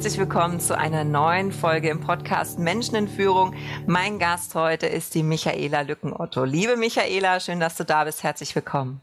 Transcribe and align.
herzlich 0.00 0.18
willkommen 0.18 0.60
zu 0.60 0.78
einer 0.78 1.04
neuen 1.04 1.52
Folge 1.52 1.90
im 1.90 2.00
Podcast 2.00 2.58
Menschen 2.58 2.94
in 2.94 3.06
Führung. 3.06 3.54
Mein 3.86 4.18
Gast 4.18 4.54
heute 4.54 4.86
ist 4.86 5.14
die 5.14 5.22
Michaela 5.22 5.82
Lückenotto. 5.82 6.44
Liebe 6.44 6.78
Michaela, 6.78 7.38
schön, 7.38 7.60
dass 7.60 7.76
du 7.76 7.84
da 7.84 8.04
bist. 8.04 8.22
Herzlich 8.22 8.54
willkommen. 8.54 9.02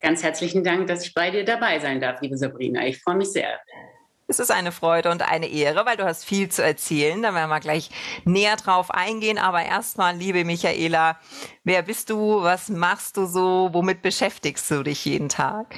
Ganz 0.00 0.22
herzlichen 0.22 0.64
Dank, 0.64 0.86
dass 0.86 1.04
ich 1.04 1.12
bei 1.12 1.30
dir 1.30 1.44
dabei 1.44 1.80
sein 1.80 2.00
darf, 2.00 2.22
liebe 2.22 2.38
Sabrina. 2.38 2.86
Ich 2.86 3.02
freue 3.02 3.16
mich 3.16 3.30
sehr. 3.30 3.60
Es 4.26 4.38
ist 4.38 4.50
eine 4.50 4.72
Freude 4.72 5.10
und 5.10 5.20
eine 5.20 5.48
Ehre, 5.48 5.84
weil 5.84 5.98
du 5.98 6.06
hast 6.06 6.24
viel 6.24 6.48
zu 6.48 6.64
erzählen. 6.64 7.20
Da 7.20 7.34
werden 7.34 7.50
wir 7.50 7.60
gleich 7.60 7.90
näher 8.24 8.56
drauf 8.56 8.90
eingehen. 8.90 9.36
Aber 9.36 9.62
erstmal, 9.62 10.16
liebe 10.16 10.46
Michaela, 10.46 11.18
wer 11.62 11.82
bist 11.82 12.08
du? 12.08 12.42
Was 12.42 12.70
machst 12.70 13.18
du 13.18 13.26
so? 13.26 13.68
Womit 13.72 14.00
beschäftigst 14.00 14.70
du 14.70 14.82
dich 14.82 15.04
jeden 15.04 15.28
Tag? 15.28 15.76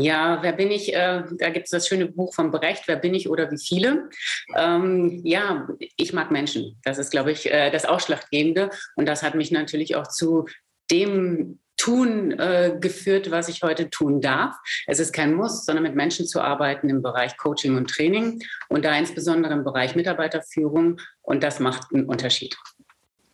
Ja, 0.00 0.38
wer 0.42 0.52
bin 0.52 0.70
ich? 0.70 0.94
Äh, 0.94 1.24
da 1.38 1.50
gibt 1.50 1.64
es 1.64 1.70
das 1.70 1.88
schöne 1.88 2.06
Buch 2.06 2.32
von 2.32 2.52
Brecht, 2.52 2.86
Wer 2.86 2.96
bin 2.96 3.14
ich 3.14 3.28
oder 3.28 3.50
wie 3.50 3.58
viele? 3.58 4.08
Ähm, 4.56 5.20
ja, 5.24 5.68
ich 5.96 6.12
mag 6.12 6.30
Menschen. 6.30 6.78
Das 6.84 6.98
ist, 6.98 7.10
glaube 7.10 7.32
ich, 7.32 7.50
äh, 7.50 7.70
das 7.70 7.84
Ausschlaggebende. 7.84 8.70
Und 8.94 9.06
das 9.06 9.24
hat 9.24 9.34
mich 9.34 9.50
natürlich 9.50 9.96
auch 9.96 10.06
zu 10.06 10.46
dem 10.90 11.58
Tun 11.76 12.32
äh, 12.32 12.76
geführt, 12.80 13.32
was 13.32 13.48
ich 13.48 13.62
heute 13.62 13.90
tun 13.90 14.20
darf. 14.20 14.54
Es 14.86 15.00
ist 15.00 15.12
kein 15.12 15.34
Muss, 15.34 15.64
sondern 15.64 15.82
mit 15.82 15.96
Menschen 15.96 16.26
zu 16.26 16.40
arbeiten 16.40 16.88
im 16.88 17.02
Bereich 17.02 17.36
Coaching 17.36 17.76
und 17.76 17.90
Training 17.90 18.40
und 18.68 18.84
da 18.84 18.96
insbesondere 18.96 19.52
im 19.52 19.64
Bereich 19.64 19.96
Mitarbeiterführung. 19.96 21.00
Und 21.22 21.42
das 21.42 21.58
macht 21.58 21.92
einen 21.92 22.06
Unterschied. 22.06 22.56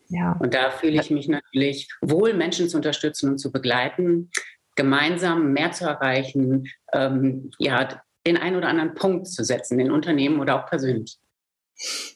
Ja. 0.09 0.37
Und 0.41 0.55
da 0.55 0.71
fühle 0.71 1.01
ich 1.01 1.11
mich 1.11 1.29
natürlich 1.29 1.89
wohl, 2.01 2.35
Menschen 2.35 2.69
zu 2.69 2.77
unterstützen 2.77 3.31
und 3.31 3.39
zu 3.39 3.51
begleiten 3.51 4.31
gemeinsam 4.75 5.53
mehr 5.53 5.73
zu 5.73 5.85
erreichen, 5.85 6.69
ähm, 6.93 7.51
ja, 7.59 7.89
den 8.27 8.37
einen 8.37 8.57
oder 8.57 8.69
anderen 8.69 8.95
Punkt 8.95 9.29
zu 9.29 9.45
setzen, 9.45 9.79
in 9.79 9.91
Unternehmen 9.91 10.41
oder 10.41 10.57
auch 10.57 10.67
persönlich. 10.69 11.19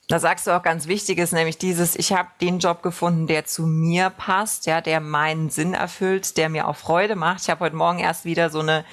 Da 0.09 0.19
sagst 0.21 0.47
du 0.47 0.53
auch 0.53 0.63
ganz 0.63 0.87
Wichtiges, 0.87 1.33
nämlich 1.33 1.59
dieses, 1.59 1.97
ich 1.97 2.13
habe 2.13 2.29
den 2.41 2.61
Job 2.61 2.83
gefunden, 2.83 3.27
der 3.27 3.45
zu 3.45 3.67
mir 3.67 4.11
passt, 4.11 4.67
ja, 4.67 4.81
der 4.81 5.01
meinen 5.01 5.51
Sinn 5.51 5.75
erfüllt, 5.75 6.37
der 6.37 6.49
mir 6.49 6.69
auch 6.69 6.77
Freude 6.77 7.17
macht. 7.17 7.43
Ich 7.43 7.51
habe 7.51 7.65
heute 7.65 7.77
Morgen 7.77 7.99
erst 7.99 8.25
wieder 8.25 8.51
so 8.51 8.61
eine 8.61 8.85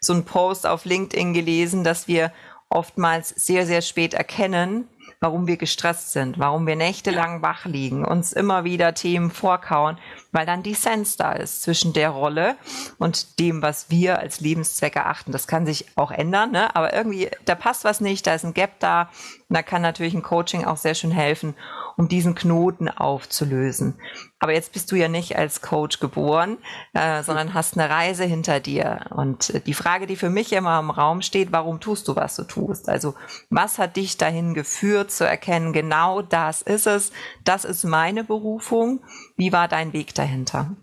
so 0.00 0.12
einen 0.12 0.24
Post 0.24 0.66
auf 0.66 0.84
LinkedIn 0.84 1.32
gelesen, 1.32 1.84
dass 1.84 2.08
wir 2.08 2.32
oftmals 2.68 3.28
sehr 3.30 3.66
sehr 3.66 3.82
spät 3.82 4.12
erkennen, 4.12 4.88
warum 5.20 5.46
wir 5.46 5.58
gestresst 5.58 6.12
sind, 6.12 6.38
warum 6.38 6.66
wir 6.66 6.76
nächtelang 6.76 7.42
wach 7.42 7.66
liegen, 7.66 8.06
uns 8.06 8.32
immer 8.32 8.64
wieder 8.64 8.94
Themen 8.94 9.30
vorkauen, 9.30 9.98
weil 10.32 10.46
dann 10.46 10.62
Dissens 10.62 11.18
da 11.18 11.32
ist 11.32 11.62
zwischen 11.62 11.92
der 11.92 12.08
Rolle 12.08 12.56
und 12.98 13.38
dem, 13.38 13.60
was 13.60 13.90
wir 13.90 14.18
als 14.18 14.40
Lebenszweck 14.40 14.96
erachten. 14.96 15.30
Das 15.30 15.46
kann 15.46 15.66
sich 15.66 15.86
auch 15.94 16.10
ändern, 16.10 16.52
ne? 16.52 16.74
aber 16.74 16.94
irgendwie, 16.94 17.28
da 17.44 17.54
passt 17.54 17.84
was 17.84 18.00
nicht, 18.00 18.26
da 18.26 18.34
ist 18.34 18.44
ein 18.44 18.54
Gap 18.54 18.80
da. 18.80 19.10
Und 19.50 19.56
da 19.56 19.62
kann 19.64 19.82
natürlich 19.82 20.14
ein 20.14 20.22
Coaching 20.22 20.64
auch 20.64 20.76
sehr 20.76 20.94
schön 20.94 21.10
helfen, 21.10 21.56
um 21.96 22.06
diesen 22.06 22.36
Knoten 22.36 22.88
aufzulösen. 22.88 23.98
Aber 24.38 24.52
jetzt 24.52 24.72
bist 24.72 24.92
du 24.92 24.96
ja 24.96 25.08
nicht 25.08 25.36
als 25.36 25.60
Coach 25.60 25.98
geboren, 25.98 26.58
äh, 26.92 27.24
sondern 27.24 27.52
hast 27.52 27.76
eine 27.76 27.90
Reise 27.90 28.22
hinter 28.22 28.60
dir. 28.60 29.06
Und 29.10 29.50
äh, 29.50 29.60
die 29.60 29.74
Frage, 29.74 30.06
die 30.06 30.14
für 30.14 30.30
mich 30.30 30.52
immer 30.52 30.78
im 30.78 30.90
Raum 30.90 31.20
steht, 31.20 31.50
warum 31.50 31.80
tust 31.80 32.06
du, 32.06 32.14
was 32.14 32.36
du 32.36 32.44
tust? 32.44 32.88
Also 32.88 33.14
was 33.50 33.80
hat 33.80 33.96
dich 33.96 34.16
dahin 34.16 34.54
geführt 34.54 35.10
zu 35.10 35.26
erkennen, 35.26 35.72
genau 35.72 36.22
das 36.22 36.62
ist 36.62 36.86
es, 36.86 37.10
das 37.42 37.64
ist 37.64 37.82
meine 37.82 38.22
Berufung. 38.22 39.00
Wie 39.36 39.52
war 39.52 39.66
dein 39.66 39.92
Weg 39.92 40.14
dahinter? 40.14 40.76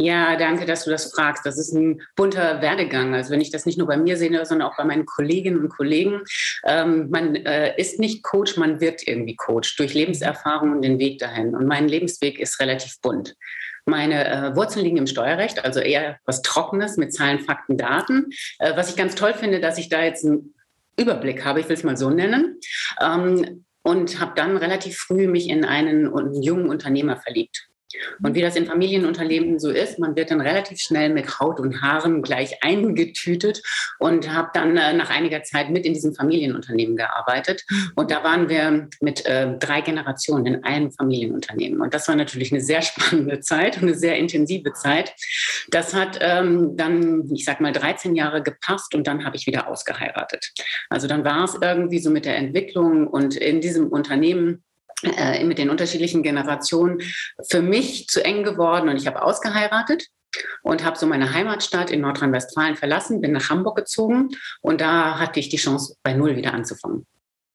Ja, 0.00 0.36
danke, 0.36 0.64
dass 0.64 0.84
du 0.84 0.90
das 0.90 1.12
fragst. 1.12 1.44
Das 1.44 1.58
ist 1.58 1.72
ein 1.72 2.00
bunter 2.14 2.62
Werdegang. 2.62 3.14
Also 3.14 3.30
wenn 3.30 3.40
ich 3.40 3.50
das 3.50 3.66
nicht 3.66 3.78
nur 3.78 3.88
bei 3.88 3.96
mir 3.96 4.16
sehe, 4.16 4.46
sondern 4.46 4.68
auch 4.68 4.76
bei 4.76 4.84
meinen 4.84 5.06
Kolleginnen 5.06 5.58
und 5.58 5.70
Kollegen. 5.70 6.22
Ähm, 6.64 7.10
man 7.10 7.34
äh, 7.34 7.76
ist 7.80 7.98
nicht 7.98 8.22
Coach, 8.22 8.56
man 8.56 8.80
wird 8.80 9.06
irgendwie 9.08 9.34
Coach 9.34 9.74
durch 9.76 9.94
Lebenserfahrung 9.94 10.70
und 10.70 10.82
den 10.82 11.00
Weg 11.00 11.18
dahin. 11.18 11.56
Und 11.56 11.66
mein 11.66 11.88
Lebensweg 11.88 12.38
ist 12.38 12.60
relativ 12.60 13.00
bunt. 13.00 13.34
Meine 13.86 14.28
äh, 14.28 14.54
Wurzeln 14.54 14.84
liegen 14.84 14.98
im 14.98 15.08
Steuerrecht, 15.08 15.64
also 15.64 15.80
eher 15.80 16.18
was 16.24 16.42
Trockenes 16.42 16.96
mit 16.96 17.12
Zahlen, 17.12 17.40
Fakten, 17.40 17.76
Daten. 17.76 18.26
Äh, 18.60 18.76
was 18.76 18.90
ich 18.90 18.96
ganz 18.96 19.16
toll 19.16 19.34
finde, 19.34 19.58
dass 19.58 19.78
ich 19.78 19.88
da 19.88 20.04
jetzt 20.04 20.24
einen 20.24 20.54
Überblick 20.96 21.44
habe, 21.44 21.58
ich 21.58 21.68
will 21.68 21.76
es 21.76 21.82
mal 21.82 21.96
so 21.96 22.08
nennen. 22.08 22.60
Ähm, 23.00 23.64
und 23.82 24.20
habe 24.20 24.32
dann 24.36 24.56
relativ 24.58 24.98
früh 24.98 25.26
mich 25.26 25.48
in 25.48 25.64
einen, 25.64 26.14
einen 26.14 26.40
jungen 26.42 26.68
Unternehmer 26.68 27.16
verliebt. 27.16 27.68
Und 28.22 28.34
wie 28.34 28.42
das 28.42 28.56
in 28.56 28.66
Familienunternehmen 28.66 29.58
so 29.58 29.70
ist, 29.70 29.98
man 29.98 30.16
wird 30.16 30.30
dann 30.30 30.40
relativ 30.40 30.78
schnell 30.78 31.10
mit 31.10 31.40
Haut 31.40 31.60
und 31.60 31.80
Haaren 31.82 32.22
gleich 32.22 32.62
eingetütet 32.62 33.62
und 33.98 34.32
habe 34.32 34.50
dann 34.52 34.76
äh, 34.76 34.92
nach 34.92 35.10
einiger 35.10 35.42
Zeit 35.42 35.70
mit 35.70 35.86
in 35.86 35.94
diesem 35.94 36.14
Familienunternehmen 36.14 36.96
gearbeitet. 36.96 37.64
Und 37.94 38.10
da 38.10 38.22
waren 38.24 38.48
wir 38.48 38.88
mit 39.00 39.24
äh, 39.26 39.56
drei 39.58 39.80
Generationen 39.80 40.46
in 40.46 40.64
einem 40.64 40.92
Familienunternehmen. 40.92 41.80
Und 41.80 41.94
das 41.94 42.08
war 42.08 42.16
natürlich 42.16 42.52
eine 42.52 42.60
sehr 42.60 42.82
spannende 42.88 43.40
Zeit 43.40 43.76
und 43.76 43.84
eine 43.84 43.94
sehr 43.94 44.16
intensive 44.16 44.72
Zeit. 44.74 45.14
Das 45.70 45.94
hat 45.94 46.18
ähm, 46.20 46.76
dann, 46.76 47.30
ich 47.32 47.44
sag 47.44 47.60
mal, 47.60 47.72
13 47.72 48.14
Jahre 48.14 48.42
gepasst 48.42 48.94
und 48.94 49.06
dann 49.06 49.24
habe 49.24 49.36
ich 49.36 49.46
wieder 49.46 49.68
ausgeheiratet. 49.68 50.52
Also 50.90 51.06
dann 51.06 51.24
war 51.24 51.44
es 51.44 51.56
irgendwie 51.60 51.98
so 51.98 52.10
mit 52.10 52.24
der 52.24 52.36
Entwicklung 52.36 53.06
und 53.06 53.36
in 53.36 53.60
diesem 53.60 53.88
Unternehmen 53.88 54.62
äh, 55.02 55.44
mit 55.44 55.58
den 55.58 55.70
unterschiedlichen 55.70 56.22
Generationen 56.22 57.00
für 57.48 57.62
mich 57.62 58.08
zu 58.08 58.24
eng 58.24 58.42
geworden 58.42 58.88
und 58.88 58.96
ich 58.96 59.06
habe 59.06 59.22
ausgeheiratet 59.22 60.06
und 60.62 60.84
habe 60.84 60.98
so 60.98 61.06
meine 61.06 61.32
Heimatstadt 61.32 61.90
in 61.90 62.00
Nordrhein-Westfalen 62.00 62.76
verlassen, 62.76 63.20
bin 63.20 63.32
nach 63.32 63.50
Hamburg 63.50 63.76
gezogen 63.76 64.30
und 64.60 64.80
da 64.80 65.18
hatte 65.18 65.40
ich 65.40 65.48
die 65.48 65.56
Chance, 65.56 65.96
bei 66.02 66.14
Null 66.14 66.36
wieder 66.36 66.54
anzufangen. 66.54 67.06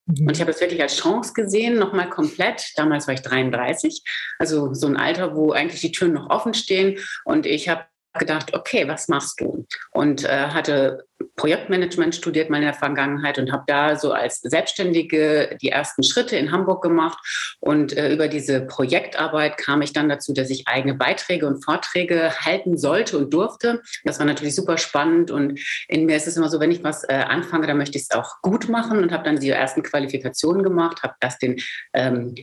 Mhm. 0.06 0.28
Und 0.28 0.36
ich 0.36 0.42
habe 0.42 0.52
es 0.52 0.60
wirklich 0.62 0.82
als 0.82 0.98
Chance 0.98 1.34
gesehen, 1.34 1.78
nochmal 1.78 2.10
komplett. 2.10 2.72
Damals 2.76 3.08
war 3.08 3.14
ich 3.14 3.22
33, 3.22 4.04
also 4.40 4.74
so 4.74 4.88
ein 4.88 4.98
Alter, 4.98 5.36
wo 5.36 5.52
eigentlich 5.52 5.82
die 5.82 5.92
Türen 5.92 6.14
noch 6.14 6.30
offen 6.30 6.54
stehen. 6.54 7.00
Und 7.26 7.46
ich 7.46 7.70
habe 7.70 7.86
gedacht, 8.20 8.54
okay, 8.54 8.88
was 8.88 9.08
machst 9.08 9.40
du? 9.42 9.66
Und 9.92 10.24
äh, 10.24 10.48
hatte 10.48 11.06
Projektmanagement 11.36 12.14
studiert 12.16 12.50
mal 12.50 12.58
in 12.58 12.64
der 12.64 12.74
Vergangenheit 12.74 13.40
und 13.40 13.52
habe 13.52 13.64
da 13.68 13.96
so 13.96 14.12
als 14.12 14.40
Selbstständige 14.42 15.58
die 15.62 15.70
ersten 15.70 16.04
Schritte 16.04 16.36
in 16.36 16.52
Hamburg 16.52 16.84
gemacht. 16.84 17.18
Und 17.60 17.96
äh, 17.98 18.14
über 18.14 18.28
diese 18.28 18.62
Projektarbeit 18.62 19.58
kam 19.58 19.82
ich 19.82 19.94
dann 19.94 20.10
dazu, 20.10 20.34
dass 20.34 20.50
ich 20.50 20.68
eigene 20.68 20.94
Beiträge 20.94 21.48
und 21.48 21.64
Vorträge 21.64 22.32
halten 22.40 22.78
sollte 22.78 23.18
und 23.18 23.34
durfte. 23.34 23.82
Das 24.04 24.20
war 24.20 24.26
natürlich 24.26 24.56
super 24.56 24.78
spannend. 24.78 25.32
Und 25.32 25.60
in 25.88 26.06
mir 26.06 26.18
ist 26.18 26.28
es 26.28 26.38
immer 26.38 26.50
so, 26.50 26.60
wenn 26.60 26.72
ich 26.72 26.84
was 26.84 27.04
äh, 27.04 27.14
anfange, 27.14 27.68
dann 27.68 27.78
möchte 27.78 27.98
ich 27.98 28.04
es 28.04 28.12
auch 28.12 28.42
gut 28.42 28.70
machen 28.70 29.02
und 29.02 29.12
habe 29.12 29.24
dann 29.24 29.40
die 29.40 29.50
ersten 29.50 29.84
Qualifikationen 29.84 30.64
gemacht, 30.64 31.04
habe 31.04 31.16
das 31.20 31.40
den 31.40 31.60
ähm, 31.94 32.36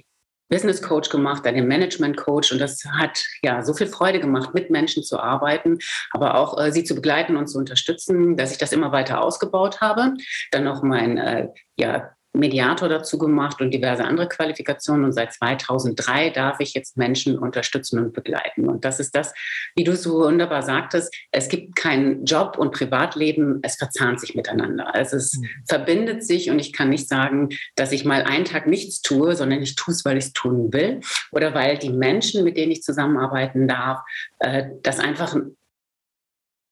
Business 0.50 0.82
Coach 0.82 1.08
gemacht, 1.08 1.47
dann 1.47 1.55
den 1.55 1.67
Management 1.67 2.17
Coach 2.17 2.52
und 2.52 2.58
das 2.58 2.82
hat 2.85 3.25
ja 3.43 3.62
so 3.62 3.73
viel 3.73 3.87
Freude 3.87 4.20
gemacht, 4.20 4.52
mit 4.52 4.70
Menschen 4.70 5.02
zu 5.02 5.19
arbeiten, 5.19 5.79
aber 6.11 6.35
auch 6.35 6.61
äh, 6.61 6.73
sie 6.73 6.85
zu 6.85 6.94
begleiten 6.94 7.37
und 7.37 7.47
zu 7.47 7.58
unterstützen, 7.58 8.37
dass 8.37 8.52
ich 8.52 8.58
das 8.58 8.73
immer 8.73 8.93
weiter 8.93 9.23
ausgebaut 9.23 9.81
habe. 9.81 10.14
Dann 10.50 10.64
noch 10.64 10.82
mein 10.82 11.17
äh, 11.19 11.49
ja, 11.76 12.11
Mediator 12.32 12.88
dazu 12.88 13.18
gemacht 13.18 13.60
und 13.60 13.72
diverse 13.72 14.04
andere 14.04 14.28
Qualifikationen. 14.28 15.04
Und 15.04 15.12
seit 15.12 15.32
2003 15.32 16.30
darf 16.30 16.60
ich 16.60 16.74
jetzt 16.74 16.96
Menschen 16.96 17.38
unterstützen 17.38 17.98
und 17.98 18.12
begleiten. 18.12 18.68
Und 18.68 18.84
das 18.84 19.00
ist 19.00 19.16
das, 19.16 19.32
wie 19.74 19.84
du 19.84 19.96
so 19.96 20.20
wunderbar 20.20 20.62
sagtest, 20.62 21.14
es 21.32 21.48
gibt 21.48 21.76
keinen 21.76 22.24
Job 22.24 22.56
und 22.56 22.72
Privatleben, 22.72 23.58
es 23.62 23.76
verzahnt 23.76 24.20
sich 24.20 24.34
miteinander. 24.34 24.94
Also 24.94 25.16
es 25.16 25.36
mhm. 25.36 25.46
verbindet 25.68 26.24
sich 26.24 26.50
und 26.50 26.58
ich 26.58 26.72
kann 26.72 26.88
nicht 26.88 27.08
sagen, 27.08 27.48
dass 27.74 27.92
ich 27.92 28.04
mal 28.04 28.22
einen 28.22 28.44
Tag 28.44 28.66
nichts 28.66 29.02
tue, 29.02 29.34
sondern 29.34 29.62
ich 29.62 29.74
tue 29.74 29.92
es, 29.92 30.04
weil 30.04 30.16
ich 30.16 30.26
es 30.26 30.32
tun 30.32 30.72
will 30.72 31.00
oder 31.32 31.54
weil 31.54 31.78
die 31.78 31.90
Menschen, 31.90 32.44
mit 32.44 32.56
denen 32.56 32.72
ich 32.72 32.82
zusammenarbeiten 32.82 33.66
darf, 33.66 34.00
äh, 34.38 34.66
das 34.82 35.00
einfach 35.00 35.36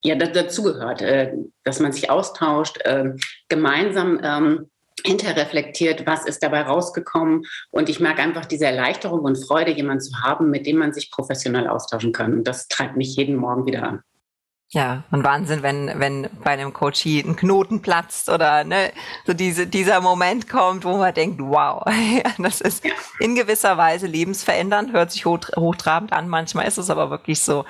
ja, 0.01 0.15
dazu 0.15 0.63
gehört, 0.63 1.01
äh, 1.01 1.33
dass 1.63 1.79
man 1.79 1.91
sich 1.91 2.09
austauscht, 2.09 2.77
äh, 2.85 3.11
gemeinsam 3.49 4.19
ähm, 4.23 4.69
hinterreflektiert, 5.05 6.05
was 6.05 6.25
ist 6.25 6.43
dabei 6.43 6.61
rausgekommen. 6.61 7.45
Und 7.71 7.89
ich 7.89 7.99
merke 7.99 8.21
einfach 8.21 8.45
diese 8.45 8.65
Erleichterung 8.65 9.21
und 9.21 9.35
Freude, 9.35 9.71
jemanden 9.71 10.01
zu 10.01 10.21
haben, 10.21 10.49
mit 10.49 10.65
dem 10.65 10.77
man 10.77 10.93
sich 10.93 11.11
professionell 11.11 11.67
austauschen 11.67 12.11
kann. 12.11 12.33
Und 12.33 12.47
das 12.47 12.67
treibt 12.67 12.97
mich 12.97 13.15
jeden 13.15 13.35
Morgen 13.35 13.65
wieder 13.65 13.83
an. 13.83 14.03
Ja, 14.71 15.03
und 15.09 15.23
Wahnsinn, 15.23 15.63
wenn, 15.63 15.99
wenn 15.99 16.29
bei 16.43 16.51
einem 16.51 16.73
Coachie 16.73 17.21
ein 17.21 17.35
Knoten 17.35 17.81
platzt 17.81 18.29
oder 18.29 18.63
ne, 18.63 18.91
so 19.25 19.33
diese, 19.33 19.65
dieser 19.65 19.99
Moment 19.99 20.47
kommt, 20.47 20.85
wo 20.85 20.95
man 20.97 21.11
denkt, 21.11 21.41
wow, 21.41 21.83
das 22.37 22.61
ist 22.61 22.83
in 23.19 23.33
gewisser 23.33 23.77
Weise 23.77 24.05
lebensverändernd, 24.05 24.93
hört 24.93 25.11
sich 25.11 25.25
hoch, 25.25 25.39
hochtrabend 25.55 26.13
an, 26.13 26.29
manchmal 26.29 26.67
ist 26.67 26.77
es 26.77 26.91
aber 26.91 27.09
wirklich 27.09 27.41
so. 27.41 27.65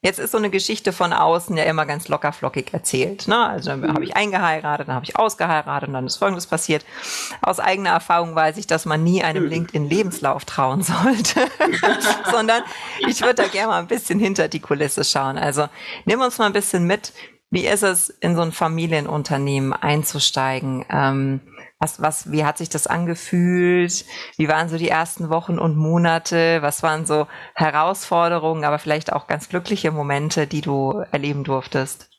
Jetzt 0.00 0.20
ist 0.20 0.30
so 0.30 0.38
eine 0.38 0.48
Geschichte 0.48 0.92
von 0.92 1.12
außen 1.12 1.56
ja 1.56 1.64
immer 1.64 1.84
ganz 1.84 2.06
lockerflockig 2.06 2.72
erzählt. 2.72 3.26
Ne? 3.26 3.36
Also 3.36 3.70
dann 3.70 3.80
mhm. 3.80 3.94
habe 3.94 4.04
ich 4.04 4.14
eingeheiratet, 4.14 4.86
dann 4.86 4.94
habe 4.94 5.04
ich 5.04 5.16
ausgeheiratet 5.16 5.88
und 5.88 5.94
dann 5.94 6.06
ist 6.06 6.18
Folgendes 6.18 6.46
passiert. 6.46 6.84
Aus 7.42 7.58
eigener 7.58 7.90
Erfahrung 7.90 8.36
weiß 8.36 8.58
ich, 8.58 8.68
dass 8.68 8.86
man 8.86 9.02
nie 9.02 9.24
einem 9.24 9.44
mhm. 9.44 9.50
LinkedIn-Lebenslauf 9.50 10.44
trauen 10.44 10.82
sollte, 10.82 11.40
sondern 12.30 12.62
ich 13.08 13.22
würde 13.22 13.42
da 13.42 13.48
gerne 13.48 13.68
mal 13.68 13.80
ein 13.80 13.88
bisschen 13.88 14.20
hinter 14.20 14.46
die 14.46 14.60
Kulisse 14.60 15.02
schauen. 15.02 15.36
Also 15.36 15.68
nimm 16.04 16.20
uns 16.20 16.38
mal 16.38 16.46
ein 16.46 16.52
bisschen 16.52 16.84
mit. 16.86 17.12
Wie 17.50 17.66
ist 17.66 17.82
es, 17.82 18.08
in 18.08 18.36
so 18.36 18.42
ein 18.42 18.52
Familienunternehmen 18.52 19.72
einzusteigen? 19.72 20.84
Ähm, 20.90 21.40
was, 21.78 22.00
was, 22.02 22.32
wie 22.32 22.44
hat 22.44 22.58
sich 22.58 22.68
das 22.68 22.86
angefühlt? 22.86 24.04
Wie 24.36 24.48
waren 24.48 24.68
so 24.68 24.78
die 24.78 24.88
ersten 24.88 25.30
Wochen 25.30 25.58
und 25.58 25.76
Monate? 25.76 26.60
Was 26.60 26.82
waren 26.82 27.06
so 27.06 27.26
Herausforderungen, 27.54 28.64
aber 28.64 28.78
vielleicht 28.78 29.12
auch 29.12 29.26
ganz 29.26 29.48
glückliche 29.48 29.92
Momente, 29.92 30.46
die 30.46 30.60
du 30.60 31.04
erleben 31.12 31.44
durftest? 31.44 32.10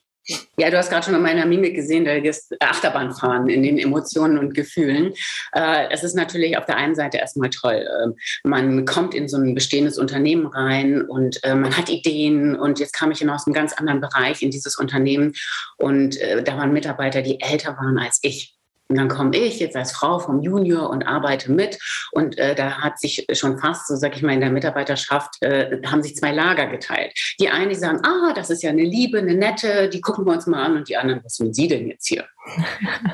Ja, 0.57 0.69
du 0.69 0.77
hast 0.77 0.89
gerade 0.91 1.05
schon 1.05 1.15
in 1.15 1.23
meiner 1.23 1.45
Mimik 1.47 1.75
gesehen, 1.75 2.05
das 2.23 2.49
Achterbahnfahren 2.59 3.49
in 3.49 3.63
den 3.63 3.79
Emotionen 3.79 4.37
und 4.37 4.53
Gefühlen. 4.53 5.13
Äh, 5.53 5.87
es 5.91 6.03
ist 6.03 6.15
natürlich 6.15 6.55
auf 6.55 6.65
der 6.65 6.77
einen 6.77 6.93
Seite 6.93 7.17
erstmal 7.17 7.49
toll. 7.49 7.83
Ähm, 8.03 8.15
man 8.43 8.85
kommt 8.85 9.15
in 9.15 9.27
so 9.27 9.37
ein 9.37 9.55
bestehendes 9.55 9.97
Unternehmen 9.97 10.45
rein 10.45 11.01
und 11.01 11.43
äh, 11.43 11.55
man 11.55 11.75
hat 11.75 11.89
Ideen 11.89 12.55
und 12.55 12.79
jetzt 12.79 12.93
kam 12.93 13.11
ich 13.11 13.27
aus 13.27 13.47
einem 13.47 13.55
ganz 13.55 13.73
anderen 13.73 14.01
Bereich 14.01 14.43
in 14.43 14.51
dieses 14.51 14.75
Unternehmen 14.75 15.33
und 15.77 16.17
äh, 16.17 16.43
da 16.43 16.57
waren 16.57 16.73
Mitarbeiter, 16.73 17.23
die 17.23 17.41
älter 17.41 17.75
waren 17.77 17.97
als 17.97 18.19
ich. 18.21 18.58
Und 18.91 18.97
dann 18.97 19.07
komme 19.07 19.37
ich 19.37 19.59
jetzt 19.59 19.75
als 19.75 19.91
Frau 19.91 20.17
vom 20.17 20.41
Junior 20.41 20.89
und 20.89 21.03
arbeite 21.03 21.51
mit. 21.51 21.77
Und 22.11 22.39
äh, 22.39 22.55
da 22.55 22.79
hat 22.79 22.99
sich 22.99 23.27
schon 23.33 23.59
fast, 23.59 23.87
so 23.87 23.95
sag 23.95 24.15
ich 24.15 24.23
mal, 24.23 24.33
in 24.33 24.39
der 24.39 24.49
Mitarbeiterschaft, 24.49 25.35
äh, 25.41 25.79
haben 25.85 26.01
sich 26.01 26.15
zwei 26.15 26.31
Lager 26.31 26.65
geteilt. 26.65 27.13
Die 27.39 27.49
einen, 27.49 27.69
die 27.69 27.75
sagen, 27.75 28.01
ah, 28.03 28.33
das 28.33 28.49
ist 28.49 28.63
ja 28.63 28.71
eine 28.71 28.83
Liebe, 28.83 29.19
eine 29.19 29.35
nette, 29.35 29.89
die 29.89 30.01
gucken 30.01 30.25
wir 30.25 30.33
uns 30.33 30.47
mal 30.47 30.63
an. 30.63 30.75
Und 30.75 30.89
die 30.89 30.97
anderen, 30.97 31.23
was 31.23 31.35
sind 31.35 31.55
Sie 31.55 31.67
denn 31.67 31.87
jetzt 31.87 32.07
hier? 32.07 32.25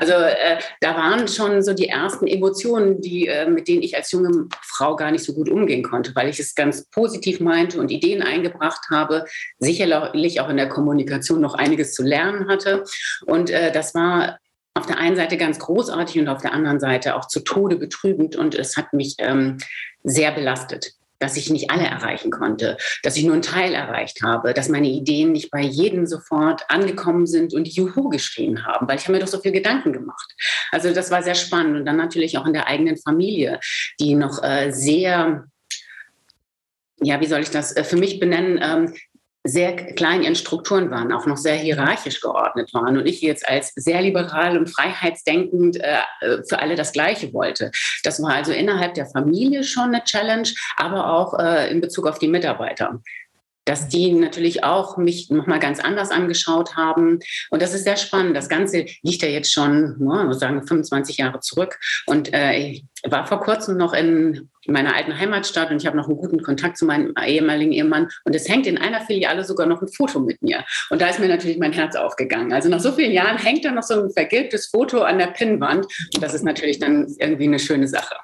Also 0.00 0.12
äh, 0.12 0.58
da 0.80 0.94
waren 0.94 1.26
schon 1.28 1.62
so 1.62 1.72
die 1.72 1.88
ersten 1.88 2.26
Emotionen, 2.26 3.00
die, 3.00 3.26
äh, 3.28 3.48
mit 3.48 3.68
denen 3.68 3.82
ich 3.82 3.96
als 3.96 4.12
junge 4.12 4.48
Frau 4.62 4.96
gar 4.96 5.10
nicht 5.10 5.24
so 5.24 5.34
gut 5.34 5.48
umgehen 5.48 5.82
konnte, 5.82 6.14
weil 6.14 6.28
ich 6.28 6.38
es 6.38 6.54
ganz 6.54 6.88
positiv 6.90 7.40
meinte 7.40 7.80
und 7.80 7.90
Ideen 7.90 8.22
eingebracht 8.22 8.86
habe, 8.90 9.24
sicherlich 9.58 10.40
auch 10.40 10.48
in 10.48 10.56
der 10.56 10.68
Kommunikation 10.68 11.40
noch 11.40 11.54
einiges 11.54 11.92
zu 11.92 12.02
lernen 12.02 12.48
hatte. 12.48 12.84
Und 13.26 13.50
äh, 13.50 13.72
das 13.72 13.94
war 13.94 14.38
auf 14.76 14.86
der 14.86 14.98
einen 14.98 15.16
Seite 15.16 15.36
ganz 15.36 15.58
großartig 15.58 16.18
und 16.20 16.28
auf 16.28 16.42
der 16.42 16.52
anderen 16.52 16.80
Seite 16.80 17.16
auch 17.16 17.26
zu 17.26 17.40
Tode 17.40 17.76
betrübend. 17.76 18.36
Und 18.36 18.54
es 18.54 18.76
hat 18.76 18.92
mich 18.92 19.16
ähm, 19.18 19.58
sehr 20.04 20.32
belastet, 20.32 20.92
dass 21.18 21.36
ich 21.36 21.50
nicht 21.50 21.70
alle 21.70 21.84
erreichen 21.84 22.30
konnte, 22.30 22.76
dass 23.02 23.16
ich 23.16 23.24
nur 23.24 23.32
einen 23.32 23.42
Teil 23.42 23.74
erreicht 23.74 24.22
habe, 24.22 24.52
dass 24.52 24.68
meine 24.68 24.88
Ideen 24.88 25.32
nicht 25.32 25.50
bei 25.50 25.62
jedem 25.62 26.06
sofort 26.06 26.68
angekommen 26.68 27.26
sind 27.26 27.54
und 27.54 27.66
Juhu 27.68 28.10
geschrien 28.10 28.66
haben, 28.66 28.86
weil 28.86 28.98
ich 28.98 29.04
habe 29.04 29.14
mir 29.14 29.20
doch 29.20 29.26
so 29.28 29.40
viel 29.40 29.52
Gedanken 29.52 29.92
gemacht. 29.92 30.34
Also 30.72 30.92
das 30.92 31.10
war 31.10 31.22
sehr 31.22 31.34
spannend. 31.34 31.76
Und 31.78 31.86
dann 31.86 31.96
natürlich 31.96 32.36
auch 32.36 32.46
in 32.46 32.52
der 32.52 32.68
eigenen 32.68 32.98
Familie, 32.98 33.60
die 33.98 34.14
noch 34.14 34.42
äh, 34.42 34.70
sehr 34.72 35.46
ja, 37.02 37.20
wie 37.20 37.26
soll 37.26 37.40
ich 37.40 37.50
das 37.50 37.76
äh, 37.76 37.84
für 37.84 37.96
mich 37.96 38.18
benennen, 38.18 38.58
ähm, 38.62 38.94
sehr 39.46 39.74
klein 39.74 40.22
in 40.22 40.34
Strukturen 40.34 40.90
waren, 40.90 41.12
auch 41.12 41.26
noch 41.26 41.36
sehr 41.36 41.56
hierarchisch 41.56 42.20
geordnet 42.20 42.72
waren 42.74 42.96
und 42.98 43.06
ich 43.06 43.20
jetzt 43.20 43.48
als 43.48 43.72
sehr 43.74 44.02
liberal 44.02 44.56
und 44.58 44.68
freiheitsdenkend 44.68 45.78
äh, 45.80 46.42
für 46.48 46.58
alle 46.58 46.76
das 46.76 46.92
Gleiche 46.92 47.32
wollte. 47.32 47.70
Das 48.02 48.22
war 48.22 48.34
also 48.34 48.52
innerhalb 48.52 48.94
der 48.94 49.06
Familie 49.06 49.64
schon 49.64 49.94
eine 49.94 50.04
Challenge, 50.04 50.48
aber 50.76 51.12
auch 51.12 51.38
äh, 51.38 51.70
in 51.70 51.80
Bezug 51.80 52.06
auf 52.06 52.18
die 52.18 52.28
Mitarbeiter 52.28 53.00
dass 53.66 53.88
die 53.88 54.12
natürlich 54.12 54.64
auch 54.64 54.96
mich 54.96 55.28
nochmal 55.28 55.58
ganz 55.58 55.80
anders 55.80 56.10
angeschaut 56.10 56.76
haben. 56.76 57.18
Und 57.50 57.60
das 57.60 57.74
ist 57.74 57.84
sehr 57.84 57.96
spannend. 57.96 58.36
Das 58.36 58.48
Ganze 58.48 58.86
liegt 59.02 59.22
ja 59.22 59.28
jetzt 59.28 59.52
schon, 59.52 59.96
ne, 59.98 60.24
muss 60.24 60.38
sagen, 60.38 60.66
25 60.66 61.18
Jahre 61.18 61.40
zurück. 61.40 61.78
Und 62.06 62.32
äh, 62.32 62.56
ich 62.56 62.84
war 63.04 63.26
vor 63.26 63.40
kurzem 63.40 63.76
noch 63.76 63.92
in 63.92 64.48
meiner 64.66 64.94
alten 64.94 65.16
Heimatstadt 65.18 65.70
und 65.70 65.76
ich 65.76 65.86
habe 65.86 65.96
noch 65.96 66.08
einen 66.08 66.16
guten 66.16 66.42
Kontakt 66.42 66.76
zu 66.76 66.86
meinem 66.86 67.12
ehemaligen 67.24 67.72
Ehemann. 67.72 68.08
Und 68.24 68.34
es 68.34 68.48
hängt 68.48 68.66
in 68.66 68.78
einer 68.78 69.00
Filiale 69.00 69.44
sogar 69.44 69.66
noch 69.66 69.82
ein 69.82 69.88
Foto 69.88 70.20
mit 70.20 70.40
mir. 70.42 70.64
Und 70.90 71.00
da 71.00 71.08
ist 71.08 71.18
mir 71.18 71.28
natürlich 71.28 71.58
mein 71.58 71.72
Herz 71.72 71.96
aufgegangen. 71.96 72.52
Also 72.52 72.68
nach 72.68 72.80
so 72.80 72.92
vielen 72.92 73.12
Jahren 73.12 73.36
hängt 73.36 73.64
da 73.64 73.72
noch 73.72 73.82
so 73.82 74.04
ein 74.04 74.10
vergilbtes 74.10 74.68
Foto 74.68 75.02
an 75.02 75.18
der 75.18 75.28
Pinnwand. 75.28 75.86
Und 76.14 76.22
das 76.22 76.34
ist 76.34 76.44
natürlich 76.44 76.78
dann 76.78 77.06
irgendwie 77.18 77.44
eine 77.44 77.58
schöne 77.58 77.88
Sache. 77.88 78.14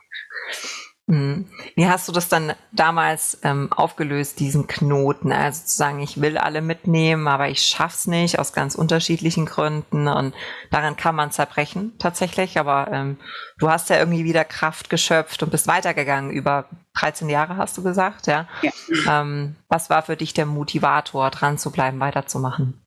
Mhm. 1.06 1.46
Wie 1.74 1.88
hast 1.88 2.06
du 2.08 2.12
das 2.12 2.28
dann 2.28 2.54
damals 2.70 3.38
ähm, 3.42 3.72
aufgelöst, 3.72 4.38
diesen 4.38 4.66
Knoten? 4.66 5.32
Also 5.32 5.64
zu 5.64 5.76
sagen, 5.76 6.00
ich 6.00 6.20
will 6.20 6.38
alle 6.38 6.62
mitnehmen, 6.62 7.26
aber 7.26 7.48
ich 7.48 7.62
schaff's 7.62 8.06
nicht 8.06 8.38
aus 8.38 8.52
ganz 8.52 8.76
unterschiedlichen 8.76 9.46
Gründen 9.46 10.06
und 10.06 10.32
daran 10.70 10.96
kann 10.96 11.14
man 11.16 11.32
zerbrechen 11.32 11.92
tatsächlich. 11.98 12.58
Aber 12.58 12.88
ähm, 12.92 13.18
du 13.58 13.68
hast 13.68 13.90
ja 13.90 13.98
irgendwie 13.98 14.24
wieder 14.24 14.44
Kraft 14.44 14.90
geschöpft 14.90 15.42
und 15.42 15.50
bist 15.50 15.66
weitergegangen. 15.66 16.30
Über 16.30 16.66
13 16.94 17.28
Jahre 17.28 17.56
hast 17.56 17.76
du 17.76 17.82
gesagt, 17.82 18.26
ja. 18.28 18.48
ja. 18.62 18.70
Ähm, 19.08 19.56
was 19.68 19.90
war 19.90 20.02
für 20.02 20.16
dich 20.16 20.34
der 20.34 20.46
Motivator, 20.46 21.30
dran 21.30 21.58
zu 21.58 21.72
bleiben, 21.72 21.98
weiterzumachen? 21.98 22.81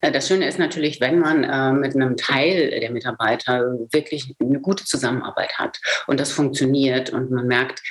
Äh, 0.00 0.12
das 0.12 0.28
Schöne 0.28 0.46
ist 0.46 0.58
natürlich, 0.58 1.00
wenn 1.00 1.18
man 1.18 1.44
äh, 1.44 1.72
mit 1.72 1.94
einem 1.94 2.16
Teil 2.16 2.70
der 2.80 2.90
Mitarbeiter 2.90 3.62
wirklich 3.92 4.34
eine 4.40 4.60
gute 4.60 4.84
Zusammenarbeit 4.84 5.58
hat 5.58 5.78
und 6.06 6.20
das 6.20 6.32
funktioniert 6.32 7.10
und 7.10 7.30
man 7.30 7.46
merkt, 7.46 7.82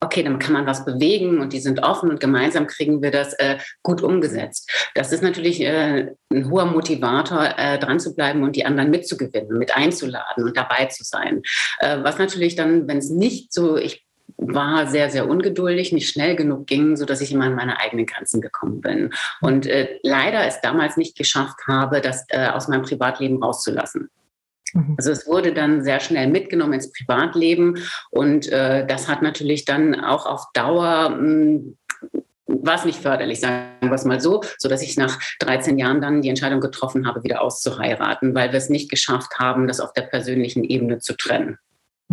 okay, 0.00 0.22
dann 0.22 0.38
kann 0.38 0.52
man 0.52 0.66
was 0.66 0.84
bewegen 0.84 1.40
und 1.40 1.52
die 1.52 1.60
sind 1.60 1.82
offen 1.82 2.10
und 2.10 2.20
gemeinsam 2.20 2.66
kriegen 2.66 3.02
wir 3.02 3.10
das 3.10 3.32
äh, 3.34 3.58
gut 3.82 4.02
umgesetzt. 4.02 4.70
Das 4.94 5.10
ist 5.10 5.22
natürlich 5.22 5.60
äh, 5.62 6.12
ein 6.30 6.50
hoher 6.50 6.66
Motivator, 6.66 7.54
äh, 7.56 7.78
dran 7.78 7.98
zu 7.98 8.14
bleiben 8.14 8.42
und 8.42 8.56
die 8.56 8.66
anderen 8.66 8.90
mitzugewinnen, 8.90 9.58
mit 9.58 9.74
einzuladen 9.74 10.44
und 10.44 10.56
dabei 10.56 10.86
zu 10.86 11.02
sein. 11.02 11.42
Äh, 11.78 11.98
was 12.02 12.18
natürlich 12.18 12.56
dann, 12.56 12.86
wenn 12.86 12.98
es 12.98 13.10
nicht 13.10 13.52
so, 13.52 13.76
ich 13.76 14.05
war 14.36 14.86
sehr, 14.86 15.10
sehr 15.10 15.28
ungeduldig, 15.28 15.92
nicht 15.92 16.08
schnell 16.08 16.36
genug 16.36 16.66
ging, 16.66 16.96
so 16.96 17.04
dass 17.04 17.20
ich 17.20 17.32
immer 17.32 17.46
an 17.46 17.54
meine 17.54 17.80
eigenen 17.80 18.06
Grenzen 18.06 18.40
gekommen 18.40 18.80
bin. 18.80 19.10
Und 19.40 19.66
äh, 19.66 19.98
leider 20.02 20.46
es 20.46 20.60
damals 20.60 20.96
nicht 20.96 21.16
geschafft 21.16 21.60
habe, 21.66 22.00
das 22.00 22.24
äh, 22.28 22.48
aus 22.48 22.68
meinem 22.68 22.82
Privatleben 22.82 23.42
rauszulassen. 23.42 24.10
Mhm. 24.72 24.94
Also 24.98 25.10
es 25.10 25.26
wurde 25.26 25.52
dann 25.52 25.82
sehr 25.82 26.00
schnell 26.00 26.28
mitgenommen 26.28 26.74
ins 26.74 26.92
Privatleben 26.92 27.78
und 28.10 28.50
äh, 28.50 28.86
das 28.86 29.08
hat 29.08 29.22
natürlich 29.22 29.64
dann 29.64 30.00
auch 30.00 30.26
auf 30.26 30.44
Dauer 30.52 31.10
mh, 31.10 31.18
hm, 31.18 31.76
war 32.46 32.76
es 32.76 32.84
nicht 32.84 33.00
förderlich, 33.00 33.40
sagen 33.40 33.66
wir 33.80 33.92
es 33.92 34.04
mal 34.04 34.20
so, 34.20 34.42
so 34.58 34.68
dass 34.68 34.82
ich 34.82 34.96
nach 34.96 35.18
13 35.40 35.78
Jahren 35.78 36.00
dann 36.00 36.22
die 36.22 36.28
Entscheidung 36.28 36.60
getroffen 36.60 37.06
habe, 37.06 37.24
wieder 37.24 37.42
auszuheiraten, 37.42 38.34
weil 38.34 38.52
wir 38.52 38.58
es 38.58 38.68
nicht 38.68 38.90
geschafft 38.90 39.38
haben, 39.38 39.66
das 39.66 39.80
auf 39.80 39.92
der 39.92 40.02
persönlichen 40.02 40.64
Ebene 40.64 40.98
zu 40.98 41.16
trennen. 41.16 41.58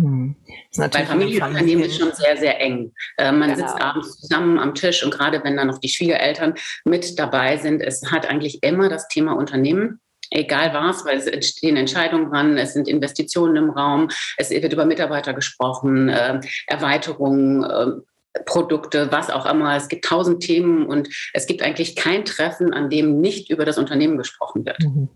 Hm. 0.00 0.34
Bei 0.76 1.06
Familienunternehmen 1.06 1.84
ist 1.84 1.98
schon 1.98 2.12
sehr, 2.12 2.36
sehr 2.36 2.60
eng. 2.60 2.92
Äh, 3.16 3.30
man 3.30 3.54
genau. 3.54 3.68
sitzt 3.68 3.80
abends 3.80 4.20
zusammen 4.20 4.58
am 4.58 4.74
Tisch 4.74 5.04
und 5.04 5.12
gerade 5.12 5.42
wenn 5.44 5.56
dann 5.56 5.68
noch 5.68 5.78
die 5.78 5.88
Schwiegereltern 5.88 6.54
mit 6.84 7.18
dabei 7.18 7.56
sind, 7.58 7.80
es 7.80 8.10
hat 8.10 8.28
eigentlich 8.28 8.62
immer 8.62 8.88
das 8.88 9.06
Thema 9.08 9.32
Unternehmen. 9.32 10.00
Egal 10.30 10.74
was, 10.74 11.04
weil 11.04 11.18
es 11.18 11.26
entstehen 11.26 11.76
Entscheidungen 11.76 12.28
ran, 12.34 12.58
es 12.58 12.72
sind 12.72 12.88
Investitionen 12.88 13.56
im 13.56 13.70
Raum, 13.70 14.08
es 14.36 14.50
wird 14.50 14.72
über 14.72 14.84
Mitarbeiter 14.84 15.32
gesprochen, 15.32 16.08
äh, 16.08 16.40
Erweiterungen, 16.66 17.62
äh, 17.62 18.40
Produkte, 18.46 19.12
was 19.12 19.30
auch 19.30 19.46
immer. 19.46 19.76
Es 19.76 19.86
gibt 19.86 20.04
tausend 20.04 20.42
Themen 20.42 20.86
und 20.86 21.08
es 21.34 21.46
gibt 21.46 21.62
eigentlich 21.62 21.94
kein 21.94 22.24
Treffen, 22.24 22.72
an 22.72 22.90
dem 22.90 23.20
nicht 23.20 23.48
über 23.48 23.64
das 23.64 23.78
Unternehmen 23.78 24.18
gesprochen 24.18 24.66
wird. 24.66 24.80
Mhm. 24.82 25.08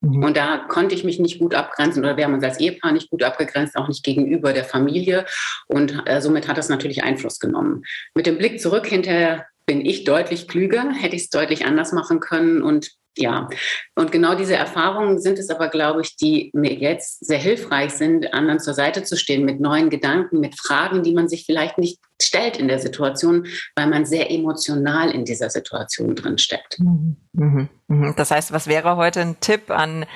Mhm. 0.00 0.24
Und 0.24 0.36
da 0.36 0.58
konnte 0.68 0.94
ich 0.94 1.04
mich 1.04 1.18
nicht 1.18 1.38
gut 1.38 1.54
abgrenzen 1.54 2.02
oder 2.04 2.16
wir 2.16 2.24
haben 2.24 2.34
uns 2.34 2.44
als 2.44 2.60
Ehepaar 2.60 2.92
nicht 2.92 3.10
gut 3.10 3.22
abgegrenzt, 3.22 3.76
auch 3.76 3.88
nicht 3.88 4.04
gegenüber 4.04 4.52
der 4.52 4.64
Familie. 4.64 5.26
Und 5.66 6.02
äh, 6.06 6.20
somit 6.20 6.48
hat 6.48 6.58
das 6.58 6.68
natürlich 6.68 7.04
Einfluss 7.04 7.38
genommen. 7.38 7.82
Mit 8.14 8.26
dem 8.26 8.38
Blick 8.38 8.60
zurück 8.60 8.86
hinterher 8.86 9.46
bin 9.66 9.84
ich 9.84 10.04
deutlich 10.04 10.48
klüger, 10.48 10.90
hätte 10.92 11.14
ich 11.14 11.22
es 11.22 11.30
deutlich 11.30 11.64
anders 11.64 11.92
machen 11.92 12.20
können 12.20 12.62
und 12.62 12.90
Ja, 13.16 13.48
und 13.96 14.12
genau 14.12 14.34
diese 14.34 14.54
Erfahrungen 14.54 15.20
sind 15.20 15.38
es 15.38 15.50
aber, 15.50 15.68
glaube 15.68 16.00
ich, 16.00 16.16
die 16.16 16.50
mir 16.54 16.72
jetzt 16.74 17.24
sehr 17.26 17.38
hilfreich 17.38 17.92
sind, 17.92 18.32
anderen 18.32 18.60
zur 18.60 18.74
Seite 18.74 19.02
zu 19.02 19.16
stehen 19.16 19.44
mit 19.44 19.60
neuen 19.60 19.90
Gedanken, 19.90 20.38
mit 20.38 20.58
Fragen, 20.58 21.02
die 21.02 21.12
man 21.12 21.28
sich 21.28 21.44
vielleicht 21.44 21.76
nicht 21.76 21.98
stellt 22.22 22.56
in 22.56 22.68
der 22.68 22.78
Situation, 22.78 23.46
weil 23.74 23.88
man 23.88 24.06
sehr 24.06 24.30
emotional 24.30 25.10
in 25.10 25.24
dieser 25.24 25.50
Situation 25.50 26.14
drin 26.14 26.38
steckt. 26.38 26.78
Mhm. 26.78 27.16
Mhm. 27.32 27.68
mhm. 27.88 28.14
Das 28.16 28.30
heißt, 28.30 28.52
was 28.52 28.68
wäre 28.68 28.96
heute 28.96 29.20
ein 29.20 29.40
Tipp 29.40 29.70
an 29.70 30.06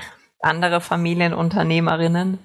andere 0.41 0.81
Familienunternehmerinnen? 0.81 2.39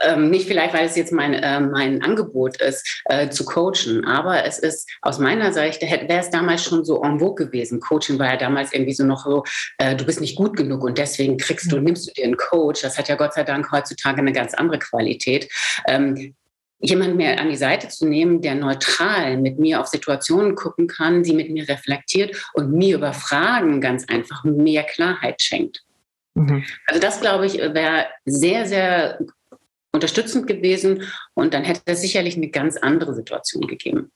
Ähm, 0.00 0.30
nicht 0.30 0.46
vielleicht, 0.46 0.74
weil 0.74 0.86
es 0.86 0.96
jetzt 0.96 1.12
mein, 1.12 1.34
äh, 1.34 1.60
mein 1.60 2.02
Angebot 2.02 2.60
ist, 2.60 3.02
äh, 3.06 3.28
zu 3.28 3.44
coachen, 3.44 4.04
aber 4.04 4.44
es 4.44 4.58
ist 4.58 4.88
aus 5.02 5.18
meiner 5.18 5.52
Sicht, 5.52 5.82
wäre 5.82 6.20
es 6.20 6.30
damals 6.30 6.64
schon 6.64 6.84
so 6.84 7.02
en 7.02 7.20
vogue 7.20 7.46
gewesen. 7.46 7.80
Coaching 7.80 8.18
war 8.18 8.32
ja 8.32 8.36
damals 8.36 8.72
irgendwie 8.72 8.94
so 8.94 9.04
noch 9.04 9.24
so, 9.24 9.44
äh, 9.78 9.94
du 9.94 10.04
bist 10.04 10.20
nicht 10.20 10.36
gut 10.36 10.56
genug 10.56 10.82
und 10.84 10.98
deswegen 10.98 11.36
kriegst 11.36 11.70
du, 11.70 11.78
nimmst 11.78 12.08
du 12.08 12.12
dir 12.12 12.24
einen 12.24 12.36
Coach. 12.36 12.82
Das 12.82 12.98
hat 12.98 13.08
ja 13.08 13.16
Gott 13.16 13.34
sei 13.34 13.44
Dank 13.44 13.70
heutzutage 13.72 14.20
eine 14.20 14.32
ganz 14.32 14.54
andere 14.54 14.78
Qualität. 14.78 15.48
Ähm, 15.86 16.34
jemand 16.80 17.16
mehr 17.16 17.38
an 17.38 17.50
die 17.50 17.56
Seite 17.56 17.88
zu 17.88 18.06
nehmen, 18.06 18.40
der 18.40 18.54
neutral 18.54 19.36
mit 19.36 19.58
mir 19.58 19.80
auf 19.80 19.86
Situationen 19.86 20.54
gucken 20.54 20.86
kann, 20.86 21.24
sie 21.24 21.34
mit 21.34 21.50
mir 21.50 21.68
reflektiert 21.68 22.50
und 22.54 22.72
mir 22.72 22.96
über 22.96 23.12
Fragen 23.12 23.80
ganz 23.80 24.08
einfach 24.08 24.44
mehr 24.44 24.84
Klarheit 24.84 25.42
schenkt. 25.42 25.82
Mhm. 26.34 26.64
Also 26.86 27.00
das, 27.00 27.20
glaube 27.20 27.46
ich, 27.46 27.58
wäre 27.58 28.06
sehr, 28.24 28.66
sehr 28.66 29.18
unterstützend 29.92 30.46
gewesen 30.46 31.02
und 31.34 31.54
dann 31.54 31.64
hätte 31.64 31.82
es 31.86 32.00
sicherlich 32.00 32.36
eine 32.36 32.48
ganz 32.48 32.76
andere 32.76 33.14
Situation 33.14 33.66
gegeben. 33.66 34.10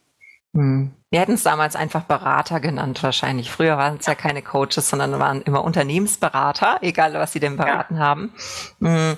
Hm. 0.55 0.93
Wir 1.11 1.21
hätten 1.21 1.33
es 1.33 1.43
damals 1.43 1.77
einfach 1.77 2.05
Berater 2.05 2.61
genannt 2.61 3.03
wahrscheinlich. 3.03 3.51
Früher 3.51 3.77
waren 3.77 3.99
es 3.99 4.07
ja 4.07 4.15
keine 4.15 4.43
Coaches, 4.43 4.89
sondern 4.89 5.19
waren 5.19 5.43
immer 5.43 5.65
Unternehmensberater, 5.65 6.79
egal 6.81 7.15
was 7.15 7.33
sie 7.33 7.41
denn 7.41 7.57
beraten 7.57 7.97
ja. 7.97 8.01
haben. 8.01 8.33
Hm. 8.81 9.17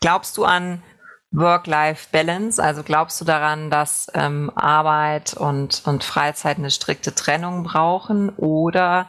Glaubst 0.00 0.36
du 0.36 0.44
an 0.44 0.82
Work-Life-Balance? 1.30 2.62
Also 2.62 2.82
glaubst 2.82 3.20
du 3.20 3.24
daran, 3.24 3.70
dass 3.70 4.10
ähm, 4.14 4.50
Arbeit 4.54 5.34
und, 5.34 5.82
und 5.84 6.04
Freizeit 6.04 6.58
eine 6.58 6.70
strikte 6.70 7.14
Trennung 7.14 7.64
brauchen? 7.64 8.30
Oder 8.30 9.08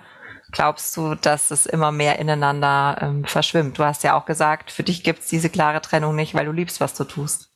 glaubst 0.55 0.95
du, 0.97 1.15
dass 1.15 1.51
es 1.51 1.65
immer 1.65 1.91
mehr 1.91 2.17
ineinander 2.17 2.97
ähm, 3.01 3.25
verschwimmt? 3.25 3.77
Du 3.77 3.83
hast 3.83 4.03
ja 4.03 4.17
auch 4.17 4.25
gesagt, 4.25 4.71
für 4.71 4.83
dich 4.83 5.03
gibt 5.03 5.19
es 5.19 5.27
diese 5.27 5.49
klare 5.49 5.81
Trennung 5.81 6.15
nicht, 6.15 6.33
weil 6.33 6.45
du 6.45 6.51
liebst, 6.51 6.81
was 6.81 6.95
du 6.95 7.03
tust. 7.03 7.51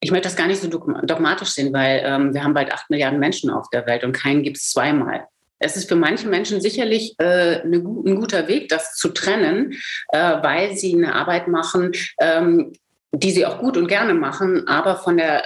Ich 0.00 0.10
möchte 0.10 0.28
das 0.28 0.36
gar 0.36 0.46
nicht 0.46 0.62
so 0.62 0.68
dogmatisch 0.68 1.50
sehen, 1.50 1.72
weil 1.72 2.02
ähm, 2.04 2.32
wir 2.32 2.44
haben 2.44 2.54
bald 2.54 2.72
acht 2.72 2.88
Milliarden 2.88 3.18
Menschen 3.18 3.50
auf 3.50 3.68
der 3.70 3.86
Welt 3.86 4.04
und 4.04 4.12
keinen 4.12 4.42
gibt 4.42 4.58
es 4.58 4.70
zweimal. 4.70 5.26
Es 5.58 5.76
ist 5.76 5.88
für 5.88 5.96
manche 5.96 6.26
Menschen 6.26 6.60
sicherlich 6.60 7.14
äh, 7.18 7.60
eine, 7.60 7.76
ein 7.76 8.16
guter 8.16 8.48
Weg, 8.48 8.70
das 8.70 8.94
zu 8.94 9.10
trennen, 9.10 9.74
äh, 10.08 10.42
weil 10.42 10.74
sie 10.76 10.94
eine 10.94 11.14
Arbeit 11.14 11.48
machen, 11.48 11.92
ähm, 12.18 12.72
die 13.12 13.32
sie 13.32 13.44
auch 13.44 13.58
gut 13.58 13.76
und 13.76 13.88
gerne 13.88 14.14
machen, 14.14 14.68
aber 14.68 14.96
von 14.96 15.16
der 15.16 15.44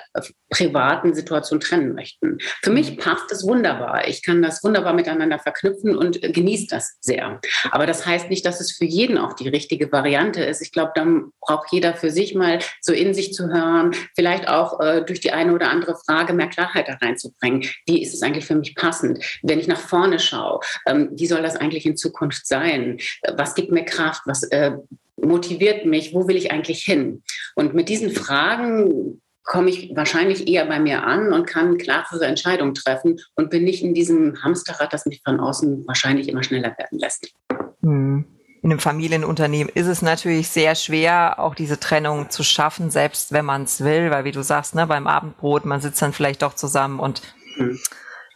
privaten 0.51 1.15
Situation 1.15 1.61
trennen 1.61 1.95
möchten. 1.95 2.39
Für 2.63 2.71
mich 2.71 2.93
mhm. 2.93 2.97
passt 2.99 3.33
es 3.33 3.45
wunderbar. 3.47 4.07
Ich 4.07 4.23
kann 4.23 4.43
das 4.43 4.63
wunderbar 4.63 4.93
miteinander 4.93 5.39
verknüpfen 5.39 5.97
und 5.97 6.21
genieße 6.21 6.67
das 6.69 6.97
sehr. 7.01 7.41
Aber 7.71 7.87
das 7.87 8.07
heißt 8.07 8.29
nicht, 8.29 8.45
dass 8.45 8.61
es 8.61 8.73
für 8.73 8.85
jeden 8.85 9.19
auch 9.19 9.33
die 9.33 9.49
richtige 9.49 9.91
Variante 9.91 10.45
ist. 10.45 10.61
Ich 10.61 10.73
glaube, 10.73 10.93
dann 10.95 11.31
braucht 11.41 11.73
jeder 11.73 11.95
für 11.95 12.11
sich 12.11 12.35
mal 12.35 12.59
so 12.81 12.93
in 12.93 13.15
sich 13.15 13.33
zu 13.33 13.49
hören, 13.49 13.95
vielleicht 14.15 14.47
auch 14.49 14.81
äh, 14.81 15.03
durch 15.03 15.21
die 15.21 15.33
eine 15.33 15.55
oder 15.55 15.71
andere 15.71 15.97
Frage 15.97 16.35
mehr 16.35 16.49
Klarheit 16.49 16.89
da 16.89 16.95
reinzubringen. 17.01 17.69
Wie 17.87 18.03
ist 18.03 18.15
es 18.15 18.23
eigentlich 18.23 18.47
für 18.47 18.55
mich 18.55 18.75
passend? 18.75 19.25
Wenn 19.43 19.59
ich 19.59 19.67
nach 19.67 19.81
vorne 19.81 20.19
schaue, 20.19 20.61
ähm, 20.87 21.11
wie 21.13 21.27
soll 21.27 21.43
das 21.43 21.57
eigentlich 21.57 21.87
in 21.87 21.97
Zukunft 21.97 22.47
sein? 22.47 22.99
Was 23.37 23.55
gibt 23.55 23.73
mir 23.73 23.85
Kraft? 23.85 24.23
Was 24.27 24.43
äh, 24.45 24.73
motiviert 25.17 25.87
mich? 25.87 26.15
Wo 26.15 26.29
will 26.29 26.37
ich 26.37 26.51
eigentlich 26.51 26.83
hin? 26.83 27.23
Und 27.55 27.75
mit 27.75 27.89
diesen 27.89 28.11
Fragen 28.11 29.21
komme 29.43 29.71
ich 29.71 29.95
wahrscheinlich 29.95 30.49
eher 30.49 30.65
bei 30.67 30.81
mir 30.81 31.05
an 31.05 31.33
und 31.33 31.47
kann 31.47 31.77
klarere 31.77 32.25
Entscheidungen 32.25 32.75
treffen 32.75 33.21
und 33.35 33.51
bin 33.51 33.65
nicht 33.65 33.83
in 33.83 33.95
diesem 33.95 34.43
Hamsterrad, 34.43 34.93
das 34.93 35.07
mich 35.07 35.21
von 35.23 35.39
außen 35.39 35.87
wahrscheinlich 35.87 36.29
immer 36.29 36.43
schneller 36.43 36.75
werden 36.79 36.99
lässt. 36.99 37.35
Hm. 37.83 38.25
In 38.63 38.71
einem 38.71 38.81
Familienunternehmen 38.81 39.71
ist 39.75 39.89
es 39.89 40.01
natürlich 40.01 40.49
sehr 40.49 40.75
schwer, 40.75 41.39
auch 41.39 41.55
diese 41.55 41.79
Trennung 41.79 42.31
zu 42.31 42.43
schaffen, 42.43 42.91
selbst 42.91 43.33
wenn 43.33 43.45
man 43.45 43.65
es 43.65 43.85
will, 43.85 44.11
weil 44.11 44.25
wie 44.25 44.33
du 44.33 44.43
sagst, 44.43 44.75
ne, 44.75 44.87
beim 44.87 45.07
Abendbrot, 45.07 45.67
man 45.67 45.83
sitzt 45.83 46.01
dann 46.01 46.15
vielleicht 46.15 46.41
doch 46.41 46.55
zusammen 46.55 46.99
und 46.99 47.21
hm 47.57 47.79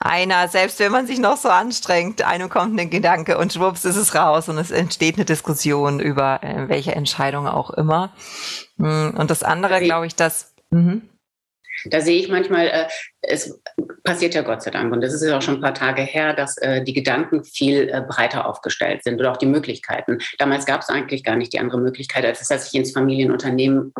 einer, 0.00 0.49
selbst 0.49 0.78
wenn 0.78 0.93
man 0.93 1.07
sich 1.07 1.19
noch 1.19 1.37
so 1.37 1.49
anstrengt, 1.49 2.23
einem 2.23 2.49
kommt 2.49 2.78
ein 2.78 2.90
Gedanke 2.90 3.37
und 3.38 3.52
schwupps 3.52 3.85
ist 3.85 3.97
es 3.97 4.14
raus 4.14 4.49
und 4.49 4.59
es 4.59 4.71
entsteht 4.71 5.17
eine 5.17 5.25
Diskussion 5.25 5.99
über 6.00 6.40
äh, 6.43 6.69
welche 6.69 6.95
Entscheidung 6.95 7.49
auch 7.49 7.71
immer. 7.71 8.12
Mm, 8.76 9.11
und 9.17 9.31
das 9.31 9.43
andere, 9.43 9.81
glaube 9.81 10.07
ich, 10.07 10.14
dass. 10.14 10.55
Mhm. 10.71 11.09
Da 11.85 12.00
sehe 12.00 12.19
ich 12.19 12.28
manchmal, 12.28 12.67
äh, 12.67 12.87
es 13.21 13.61
passiert 14.02 14.35
ja 14.35 14.43
Gott 14.43 14.62
sei 14.62 14.71
Dank, 14.71 14.93
und 14.93 15.00
das 15.00 15.14
ist 15.14 15.23
ja 15.23 15.37
auch 15.37 15.43
schon 15.43 15.57
ein 15.57 15.61
paar 15.61 15.75
Tage 15.75 16.02
her, 16.02 16.35
dass 16.35 16.57
äh, 16.59 16.83
die 16.83 16.93
Gedanken 16.93 17.45
viel 17.45 17.88
äh, 17.88 18.00
breiter 18.00 18.47
aufgestellt 18.47 19.05
sind 19.05 19.21
oder 19.21 19.31
auch 19.31 19.37
die 19.37 19.47
Möglichkeiten. 19.47 20.19
Damals 20.38 20.67
gab 20.67 20.81
es 20.81 20.88
eigentlich 20.88 21.23
gar 21.23 21.37
nicht 21.37 21.52
die 21.52 21.61
andere 21.61 21.81
Möglichkeit, 21.81 22.25
als 22.25 22.47
dass 22.47 22.67
ich 22.67 22.75
ins 22.75 22.93
Familienunternehmen 22.93 23.95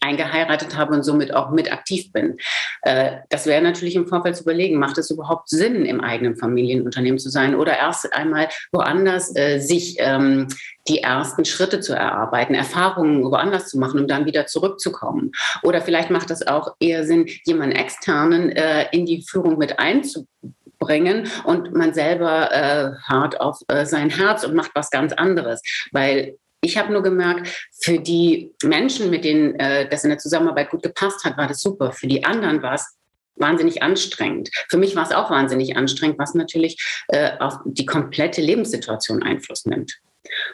eingeheiratet 0.00 0.76
habe 0.76 0.94
und 0.94 1.02
somit 1.02 1.34
auch 1.34 1.50
mit 1.50 1.72
aktiv 1.72 2.12
bin. 2.12 2.36
Äh, 2.82 3.18
das 3.30 3.46
wäre 3.46 3.62
natürlich 3.62 3.96
im 3.96 4.06
Vorfeld 4.06 4.36
zu 4.36 4.42
überlegen, 4.42 4.78
macht 4.78 4.98
es 4.98 5.10
überhaupt 5.10 5.48
Sinn, 5.48 5.84
im 5.86 6.00
eigenen 6.00 6.36
Familienunternehmen 6.36 7.18
zu 7.18 7.30
sein 7.30 7.54
oder 7.54 7.76
erst 7.78 8.12
einmal 8.12 8.48
woanders 8.72 9.34
äh, 9.36 9.58
sich 9.58 9.96
ähm, 9.98 10.48
die 10.88 10.98
ersten 10.98 11.44
Schritte 11.44 11.80
zu 11.80 11.94
erarbeiten, 11.94 12.54
Erfahrungen 12.54 13.24
woanders 13.24 13.68
zu 13.68 13.78
machen, 13.78 14.00
um 14.00 14.06
dann 14.06 14.26
wieder 14.26 14.46
zurückzukommen. 14.46 15.32
Oder 15.62 15.80
vielleicht 15.80 16.10
macht 16.10 16.30
es 16.30 16.46
auch 16.46 16.74
eher 16.78 17.04
Sinn, 17.04 17.26
jemanden 17.44 17.76
externen 17.76 18.50
äh, 18.50 18.86
in 18.92 19.06
die 19.06 19.22
Führung 19.22 19.56
mit 19.56 19.78
einzubringen 19.78 21.28
und 21.44 21.72
man 21.72 21.94
selber 21.94 22.52
äh, 22.52 22.90
hart 23.08 23.40
auf 23.40 23.60
äh, 23.68 23.86
sein 23.86 24.10
Herz 24.10 24.44
und 24.44 24.54
macht 24.54 24.72
was 24.74 24.90
ganz 24.90 25.14
anderes. 25.14 25.62
Weil 25.92 26.36
ich 26.64 26.78
habe 26.78 26.92
nur 26.92 27.02
gemerkt, 27.02 27.48
für 27.80 27.98
die 27.98 28.52
Menschen, 28.62 29.10
mit 29.10 29.24
denen 29.24 29.54
äh, 29.56 29.88
das 29.88 30.04
in 30.04 30.10
der 30.10 30.18
Zusammenarbeit 30.18 30.70
gut 30.70 30.82
gepasst 30.82 31.24
hat, 31.24 31.36
war 31.36 31.46
das 31.46 31.60
super. 31.60 31.92
Für 31.92 32.06
die 32.06 32.24
anderen 32.24 32.62
war 32.62 32.74
es 32.74 32.96
wahnsinnig 33.36 33.82
anstrengend. 33.82 34.50
Für 34.68 34.76
mich 34.76 34.96
war 34.96 35.04
es 35.04 35.12
auch 35.12 35.30
wahnsinnig 35.30 35.76
anstrengend, 35.76 36.18
was 36.18 36.34
natürlich 36.34 36.76
äh, 37.08 37.38
auf 37.38 37.58
die 37.64 37.86
komplette 37.86 38.40
Lebenssituation 38.40 39.22
Einfluss 39.22 39.66
nimmt. 39.66 39.98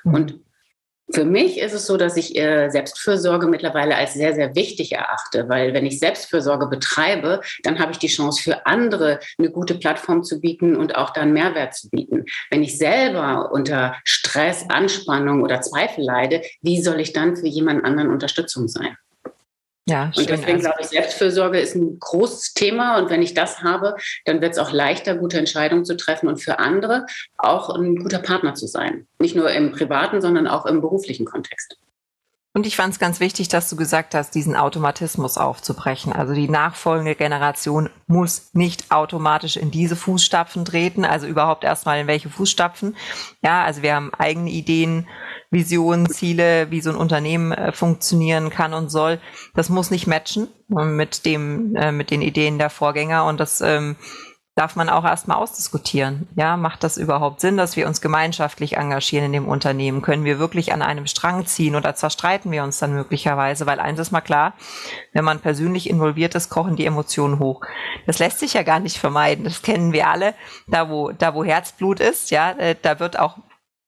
Mhm. 0.04 0.14
Und 0.14 0.40
für 1.12 1.24
mich 1.24 1.58
ist 1.58 1.72
es 1.72 1.86
so, 1.86 1.96
dass 1.96 2.16
ich 2.16 2.36
äh, 2.36 2.68
Selbstfürsorge 2.70 3.46
mittlerweile 3.46 3.96
als 3.96 4.14
sehr, 4.14 4.34
sehr 4.34 4.54
wichtig 4.54 4.92
erachte, 4.92 5.48
weil 5.48 5.74
wenn 5.74 5.86
ich 5.86 5.98
Selbstfürsorge 5.98 6.66
betreibe, 6.66 7.40
dann 7.62 7.78
habe 7.78 7.92
ich 7.92 7.98
die 7.98 8.08
Chance 8.08 8.42
für 8.42 8.66
andere 8.66 9.20
eine 9.38 9.50
gute 9.50 9.74
Plattform 9.74 10.22
zu 10.22 10.40
bieten 10.40 10.76
und 10.76 10.96
auch 10.96 11.10
dann 11.10 11.32
Mehrwert 11.32 11.74
zu 11.74 11.88
bieten. 11.90 12.24
Wenn 12.50 12.62
ich 12.62 12.78
selber 12.78 13.50
unter 13.52 13.96
Stress, 14.04 14.66
Anspannung 14.68 15.42
oder 15.42 15.60
Zweifel 15.60 16.04
leide, 16.04 16.42
wie 16.62 16.80
soll 16.82 17.00
ich 17.00 17.12
dann 17.12 17.36
für 17.36 17.48
jemand 17.48 17.84
anderen 17.84 18.10
Unterstützung 18.10 18.68
sein? 18.68 18.96
Ja, 19.90 20.12
und 20.16 20.30
deswegen 20.30 20.58
also 20.58 20.68
glaube 20.68 20.80
ich, 20.82 20.86
Selbstfürsorge 20.86 21.58
ist 21.58 21.74
ein 21.74 21.98
großes 21.98 22.54
Thema. 22.54 22.98
Und 22.98 23.10
wenn 23.10 23.22
ich 23.22 23.34
das 23.34 23.62
habe, 23.62 23.96
dann 24.24 24.40
wird 24.40 24.52
es 24.52 24.58
auch 24.58 24.72
leichter, 24.72 25.16
gute 25.16 25.38
Entscheidungen 25.38 25.84
zu 25.84 25.96
treffen 25.96 26.28
und 26.28 26.38
für 26.38 26.60
andere 26.60 27.06
auch 27.36 27.70
ein 27.70 27.96
guter 27.96 28.20
Partner 28.20 28.54
zu 28.54 28.66
sein. 28.66 29.06
Nicht 29.18 29.34
nur 29.34 29.50
im 29.50 29.72
privaten, 29.72 30.20
sondern 30.20 30.46
auch 30.46 30.64
im 30.66 30.80
beruflichen 30.80 31.26
Kontext. 31.26 31.76
Und 32.52 32.66
ich 32.66 32.74
fand 32.74 32.92
es 32.92 32.98
ganz 32.98 33.20
wichtig, 33.20 33.48
dass 33.48 33.70
du 33.70 33.76
gesagt 33.76 34.12
hast, 34.12 34.34
diesen 34.34 34.56
Automatismus 34.56 35.38
aufzubrechen. 35.38 36.12
Also 36.12 36.34
die 36.34 36.48
nachfolgende 36.48 37.14
Generation 37.14 37.90
muss 38.08 38.50
nicht 38.54 38.90
automatisch 38.90 39.56
in 39.56 39.70
diese 39.70 39.94
Fußstapfen 39.94 40.64
treten, 40.64 41.04
also 41.04 41.28
überhaupt 41.28 41.62
erstmal 41.62 42.00
in 42.00 42.08
welche 42.08 42.28
Fußstapfen. 42.28 42.96
Ja, 43.40 43.62
also 43.62 43.82
wir 43.82 43.94
haben 43.94 44.12
eigene 44.14 44.50
Ideen, 44.50 45.08
Visionen, 45.50 46.08
Ziele, 46.08 46.70
wie 46.70 46.80
so 46.80 46.90
ein 46.90 46.96
Unternehmen 46.96 47.52
äh, 47.52 47.72
funktionieren 47.72 48.50
kann 48.50 48.72
und 48.72 48.88
soll. 48.88 49.20
Das 49.54 49.68
muss 49.68 49.90
nicht 49.90 50.06
matchen 50.06 50.48
äh, 50.76 50.84
mit 50.84 51.26
dem, 51.26 51.74
äh, 51.74 51.92
mit 51.92 52.10
den 52.10 52.22
Ideen 52.22 52.58
der 52.58 52.70
Vorgänger 52.70 53.24
und 53.24 53.40
das 53.40 53.60
ähm, 53.60 53.96
darf 54.60 54.76
man 54.76 54.88
auch 54.88 55.04
erstmal 55.04 55.38
ausdiskutieren. 55.38 56.28
Ja, 56.36 56.56
macht 56.56 56.84
das 56.84 56.98
überhaupt 56.98 57.40
Sinn, 57.40 57.56
dass 57.56 57.76
wir 57.76 57.86
uns 57.86 58.00
gemeinschaftlich 58.00 58.76
engagieren 58.76 59.26
in 59.26 59.32
dem 59.32 59.48
Unternehmen? 59.48 60.02
Können 60.02 60.24
wir 60.24 60.38
wirklich 60.38 60.72
an 60.72 60.82
einem 60.82 61.06
Strang 61.06 61.46
ziehen 61.46 61.76
oder 61.76 61.94
zerstreiten 61.94 62.50
wir 62.50 62.62
uns 62.62 62.78
dann 62.78 62.92
möglicherweise? 62.92 63.66
Weil 63.66 63.80
eins 63.80 63.98
ist 63.98 64.10
mal 64.10 64.20
klar, 64.20 64.54
wenn 65.12 65.24
man 65.24 65.40
persönlich 65.40 65.88
involviert 65.88 66.34
ist, 66.34 66.50
kochen 66.50 66.76
die 66.76 66.84
Emotionen 66.84 67.38
hoch. 67.38 67.62
Das 68.06 68.18
lässt 68.18 68.38
sich 68.38 68.52
ja 68.54 68.62
gar 68.62 68.80
nicht 68.80 68.98
vermeiden. 68.98 69.44
Das 69.44 69.62
kennen 69.62 69.92
wir 69.92 70.08
alle. 70.08 70.34
Da 70.66 70.90
wo, 70.90 71.10
da 71.10 71.34
wo 71.34 71.42
Herzblut 71.42 71.98
ist, 72.00 72.30
ja, 72.30 72.50
äh, 72.52 72.76
da 72.80 73.00
wird 73.00 73.18
auch 73.18 73.38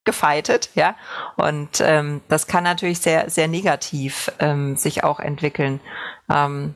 gefeitet, 0.05 0.71
ja. 0.75 0.95
Und 1.37 1.81
ähm, 1.81 2.21
das 2.29 2.47
kann 2.47 2.65
natürlich 2.65 3.01
sehr, 3.01 3.31
sehr 3.31 3.49
negativ 3.49 4.31
ähm, 4.39 4.77
sich 4.77 5.05
auch 5.05 5.21
entwickeln. 5.21 5.81
Ähm, 6.31 6.75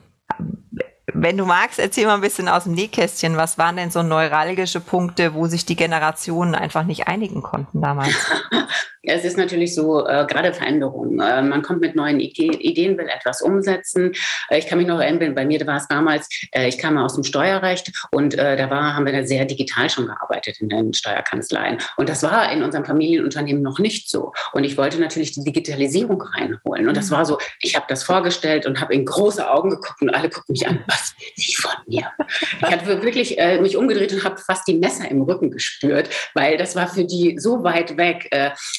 wenn 1.13 1.37
du 1.37 1.45
magst, 1.45 1.79
erzähl 1.79 2.05
mal 2.05 2.15
ein 2.15 2.21
bisschen 2.21 2.49
aus 2.49 2.65
dem 2.65 2.73
Nähkästchen. 2.73 3.37
Was 3.37 3.57
waren 3.57 3.77
denn 3.77 3.91
so 3.91 4.03
neuralgische 4.03 4.81
Punkte, 4.81 5.33
wo 5.33 5.47
sich 5.47 5.65
die 5.65 5.75
Generationen 5.75 6.53
einfach 6.53 6.83
nicht 6.83 7.07
einigen 7.07 7.41
konnten 7.41 7.81
damals? 7.81 8.13
Es 9.07 9.23
ist 9.23 9.37
natürlich 9.37 9.73
so, 9.73 10.05
äh, 10.05 10.25
gerade 10.27 10.53
Veränderungen. 10.53 11.19
Äh, 11.19 11.41
man 11.41 11.61
kommt 11.61 11.81
mit 11.81 11.95
neuen 11.95 12.19
Ideen, 12.19 12.97
will 12.97 13.07
etwas 13.07 13.41
umsetzen. 13.41 14.13
Äh, 14.49 14.59
ich 14.59 14.67
kann 14.67 14.77
mich 14.77 14.87
noch 14.87 14.99
erinnern, 14.99 15.33
bei 15.33 15.45
mir 15.45 15.65
war 15.65 15.77
es 15.77 15.87
damals, 15.87 16.27
äh, 16.51 16.67
ich 16.67 16.77
kam 16.77 16.97
aus 16.97 17.15
dem 17.15 17.23
Steuerrecht 17.23 17.91
und 18.11 18.37
äh, 18.37 18.57
da 18.57 18.69
war, 18.69 18.95
haben 18.95 19.05
wir 19.05 19.13
da 19.13 19.23
sehr 19.23 19.45
digital 19.45 19.89
schon 19.89 20.07
gearbeitet 20.07 20.57
in 20.59 20.69
den 20.69 20.93
Steuerkanzleien. 20.93 21.77
Und 21.95 22.09
das 22.09 22.23
war 22.23 22.51
in 22.51 22.63
unserem 22.63 22.85
Familienunternehmen 22.85 23.61
noch 23.63 23.79
nicht 23.79 24.09
so. 24.09 24.33
Und 24.51 24.65
ich 24.65 24.77
wollte 24.77 24.99
natürlich 24.99 25.31
die 25.31 25.43
Digitalisierung 25.43 26.21
reinholen. 26.21 26.87
Und 26.87 26.97
das 26.97 27.09
mhm. 27.09 27.15
war 27.15 27.25
so, 27.25 27.37
ich 27.61 27.75
habe 27.75 27.85
das 27.87 28.03
vorgestellt 28.03 28.65
und 28.65 28.81
habe 28.81 28.93
in 28.93 29.05
große 29.05 29.49
Augen 29.49 29.69
geguckt 29.69 30.01
und 30.01 30.09
alle 30.09 30.29
gucken 30.29 30.53
mich 30.53 30.67
an, 30.67 30.83
was 30.87 31.15
will 31.17 31.27
sie 31.35 31.55
von 31.55 31.71
mir? 31.87 32.11
Ich 32.59 32.71
hatte 32.71 32.87
wirklich 33.01 33.39
äh, 33.39 33.59
mich 33.61 33.77
umgedreht 33.77 34.11
und 34.11 34.23
habe 34.23 34.37
fast 34.37 34.67
die 34.67 34.75
Messer 34.75 35.09
im 35.09 35.21
Rücken 35.21 35.51
gespürt, 35.51 36.09
weil 36.33 36.57
das 36.57 36.75
war 36.75 36.87
für 36.87 37.05
die 37.05 37.37
so 37.39 37.63
weit 37.63 37.97
weg. 37.97 38.29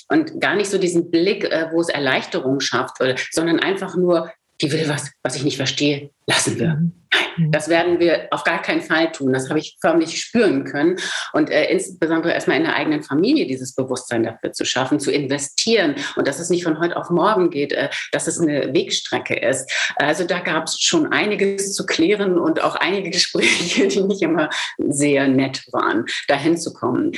und 0.09 0.18
und 0.19 0.41
gar 0.41 0.57
nicht 0.57 0.71
so 0.71 0.79
diesen 0.79 1.11
Blick, 1.11 1.45
äh, 1.45 1.69
wo 1.73 1.81
es 1.81 1.89
Erleichterung 1.89 2.61
schafft, 2.61 2.97
sondern 3.31 3.61
einfach 3.61 3.97
nur, 3.97 4.31
die 4.61 4.73
will 4.73 4.89
was, 4.89 5.13
was 5.23 5.37
ich 5.37 5.45
nicht 5.45 5.57
verstehe, 5.57 6.11
lassen 6.27 6.59
wir. 6.59 6.69
Mhm. 6.69 6.93
Nein, 7.13 7.47
mhm. 7.47 7.53
das 7.53 7.69
werden 7.69 8.01
wir 8.01 8.27
auf 8.33 8.45
gar 8.45 8.61
keinen 8.61 8.83
Fall 8.83 9.13
tun. 9.13 9.33
Das 9.33 9.49
habe 9.49 9.61
ich 9.61 9.79
förmlich 9.81 10.21
spüren 10.21 10.65
können. 10.65 10.97
Und 11.33 11.51
äh, 11.51 11.71
insbesondere 11.71 12.33
erstmal 12.33 12.57
in 12.57 12.65
der 12.65 12.75
eigenen 12.75 13.03
Familie 13.03 13.47
dieses 13.47 13.75
Bewusstsein 13.75 14.25
dafür 14.25 14.53
zu 14.53 14.65
schaffen, 14.65 14.99
zu 14.99 15.13
investieren 15.13 15.95
und 16.17 16.27
dass 16.27 16.41
es 16.41 16.51
nicht 16.51 16.65
von 16.65 16.81
heute 16.81 16.97
auf 16.97 17.11
morgen 17.11 17.51
geht, 17.51 17.73
äh, 17.73 17.89
dass 18.13 18.27
es 18.27 18.41
eine 18.41 18.75
Wegstrecke 18.75 19.37
ist. 19.37 19.71
Also 19.97 20.25
da 20.25 20.41
gab 20.41 20.65
es 20.65 20.81
schon 20.81 21.13
einiges 21.13 21.75
zu 21.75 21.87
klären 21.87 22.39
und 22.39 22.63
auch 22.63 22.75
einige 22.75 23.11
Gespräche, 23.19 23.87
die 23.87 24.03
nicht 24.03 24.23
immer 24.23 24.51
sehr 24.79 25.29
nett 25.29 25.63
waren, 25.73 26.05
dahin 26.27 26.57
zu 26.57 26.73
kommen. 26.73 27.13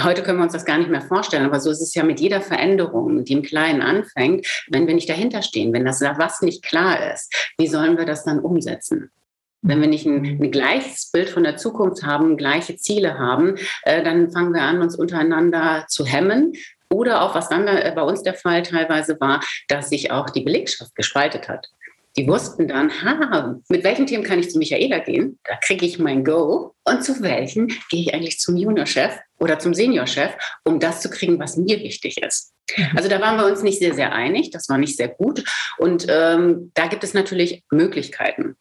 Heute 0.00 0.22
können 0.22 0.38
wir 0.38 0.44
uns 0.44 0.54
das 0.54 0.64
gar 0.64 0.78
nicht 0.78 0.88
mehr 0.90 1.02
vorstellen, 1.02 1.44
aber 1.44 1.60
so 1.60 1.70
ist 1.70 1.82
es 1.82 1.94
ja 1.94 2.02
mit 2.02 2.18
jeder 2.18 2.40
Veränderung, 2.40 3.24
die 3.24 3.34
im 3.34 3.42
Kleinen 3.42 3.82
anfängt, 3.82 4.46
wenn 4.70 4.86
wir 4.86 4.94
nicht 4.94 5.08
dahinter 5.08 5.42
stehen, 5.42 5.72
wenn 5.74 5.84
das 5.84 6.00
was 6.00 6.40
nicht 6.40 6.64
klar 6.64 7.12
ist, 7.12 7.52
wie 7.58 7.66
sollen 7.66 7.98
wir 7.98 8.06
das 8.06 8.24
dann 8.24 8.38
umsetzen? 8.38 9.10
Wenn 9.60 9.80
wir 9.80 9.88
nicht 9.88 10.06
ein, 10.06 10.24
ein, 10.24 10.50
gleiches 10.50 11.10
Bild 11.12 11.28
von 11.28 11.44
der 11.44 11.56
Zukunft 11.56 12.04
haben, 12.04 12.38
gleiche 12.38 12.76
Ziele 12.76 13.18
haben, 13.18 13.56
äh, 13.84 14.02
dann 14.02 14.30
fangen 14.32 14.54
wir 14.54 14.62
an, 14.62 14.80
uns 14.80 14.96
untereinander 14.96 15.84
zu 15.88 16.04
hemmen. 16.04 16.54
Oder 16.90 17.22
auch, 17.22 17.34
was 17.34 17.48
dann 17.48 17.68
äh, 17.68 17.92
bei 17.94 18.02
uns 18.02 18.22
der 18.22 18.34
Fall 18.34 18.62
teilweise 18.62 19.20
war, 19.20 19.40
dass 19.68 19.90
sich 19.90 20.10
auch 20.10 20.30
die 20.30 20.42
Belegschaft 20.42 20.94
gespaltet 20.96 21.48
hat. 21.48 21.68
Die 22.16 22.26
wussten 22.26 22.68
dann, 22.68 22.90
ha, 23.02 23.58
mit 23.68 23.84
welchen 23.84 24.06
Themen 24.06 24.24
kann 24.24 24.38
ich 24.38 24.50
zu 24.50 24.58
Michaela 24.58 24.98
gehen? 24.98 25.38
Da 25.44 25.56
kriege 25.64 25.86
ich 25.86 25.98
mein 25.98 26.24
Go. 26.24 26.74
Und 26.84 27.04
zu 27.04 27.22
welchen 27.22 27.68
gehe 27.88 28.00
ich 28.00 28.14
eigentlich 28.14 28.38
zum 28.40 28.56
Juniorchef 28.56 29.18
oder 29.42 29.58
zum 29.58 29.74
Seniorchef, 29.74 30.36
um 30.62 30.78
das 30.78 31.00
zu 31.00 31.10
kriegen, 31.10 31.40
was 31.40 31.56
mir 31.56 31.80
wichtig 31.80 32.22
ist? 32.22 32.52
Mhm. 32.76 32.96
Also 32.96 33.08
da 33.08 33.20
waren 33.20 33.36
wir 33.36 33.46
uns 33.46 33.62
nicht 33.64 33.80
sehr, 33.80 33.92
sehr 33.92 34.12
einig. 34.12 34.50
Das 34.50 34.68
war 34.68 34.78
nicht 34.78 34.96
sehr 34.96 35.08
gut. 35.08 35.42
Und 35.78 36.06
ähm, 36.08 36.70
da 36.74 36.86
gibt 36.86 37.02
es 37.02 37.12
natürlich 37.12 37.64
Möglichkeiten. 37.70 38.56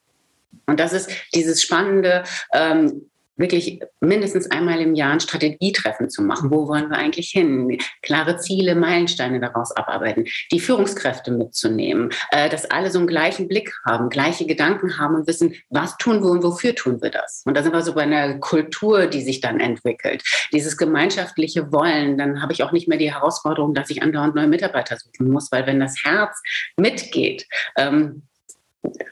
Und 0.66 0.80
das 0.80 0.94
ist 0.94 1.12
dieses 1.36 1.62
spannende, 1.62 2.24
ähm, 2.54 3.11
wirklich 3.42 3.82
mindestens 4.00 4.50
einmal 4.50 4.80
im 4.80 4.96
Jahr 4.96 5.12
ein 5.12 5.20
Strategietreffen 5.20 6.10
zu 6.10 6.22
machen. 6.22 6.52
Wo 6.52 6.68
wollen 6.68 6.90
wir 6.90 6.98
eigentlich 6.98 7.30
hin? 7.30 7.78
Klare 8.02 8.38
Ziele, 8.38 8.76
Meilensteine 8.76 9.40
daraus 9.40 9.76
abarbeiten, 9.76 10.26
die 10.52 10.60
Führungskräfte 10.60 11.32
mitzunehmen, 11.32 12.12
äh, 12.32 12.50
dass 12.50 12.70
alle 12.70 12.92
so 12.92 13.00
einen 13.00 13.08
gleichen 13.08 13.48
Blick 13.48 13.74
haben, 13.86 14.10
gleiche 14.10 14.46
Gedanken 14.46 14.98
haben 14.98 15.16
und 15.16 15.28
wissen, 15.28 15.56
was 15.70 15.98
tun 15.98 16.24
wir 16.24 16.30
und 16.30 16.44
wofür 16.44 16.76
tun 16.76 17.02
wir 17.02 17.10
das. 17.10 17.44
Und 17.46 17.58
da 17.58 17.64
sind 17.64 17.74
wir 17.74 17.82
so 17.82 17.94
bei 17.94 18.04
einer 18.04 18.40
Kultur, 18.40 19.08
die 19.08 19.22
sich 19.22 19.42
dann 19.42 19.60
entwickelt. 19.60 20.24
Dieses 20.54 20.78
gemeinschaftliche 20.78 21.72
Wollen, 21.72 22.18
dann 22.18 22.42
habe 22.42 22.54
ich 22.54 22.64
auch 22.64 22.72
nicht 22.72 22.88
mehr 22.88 22.98
die 22.98 23.12
Herausforderung, 23.12 23.74
dass 23.74 23.90
ich 23.90 24.02
andauernd 24.02 24.36
neue 24.36 24.48
Mitarbeiter 24.48 24.98
suchen 24.98 25.32
muss, 25.32 25.52
weil 25.52 25.66
wenn 25.66 25.80
das 25.80 26.04
Herz 26.04 26.42
mitgeht, 26.78 27.48
ähm, 27.78 28.24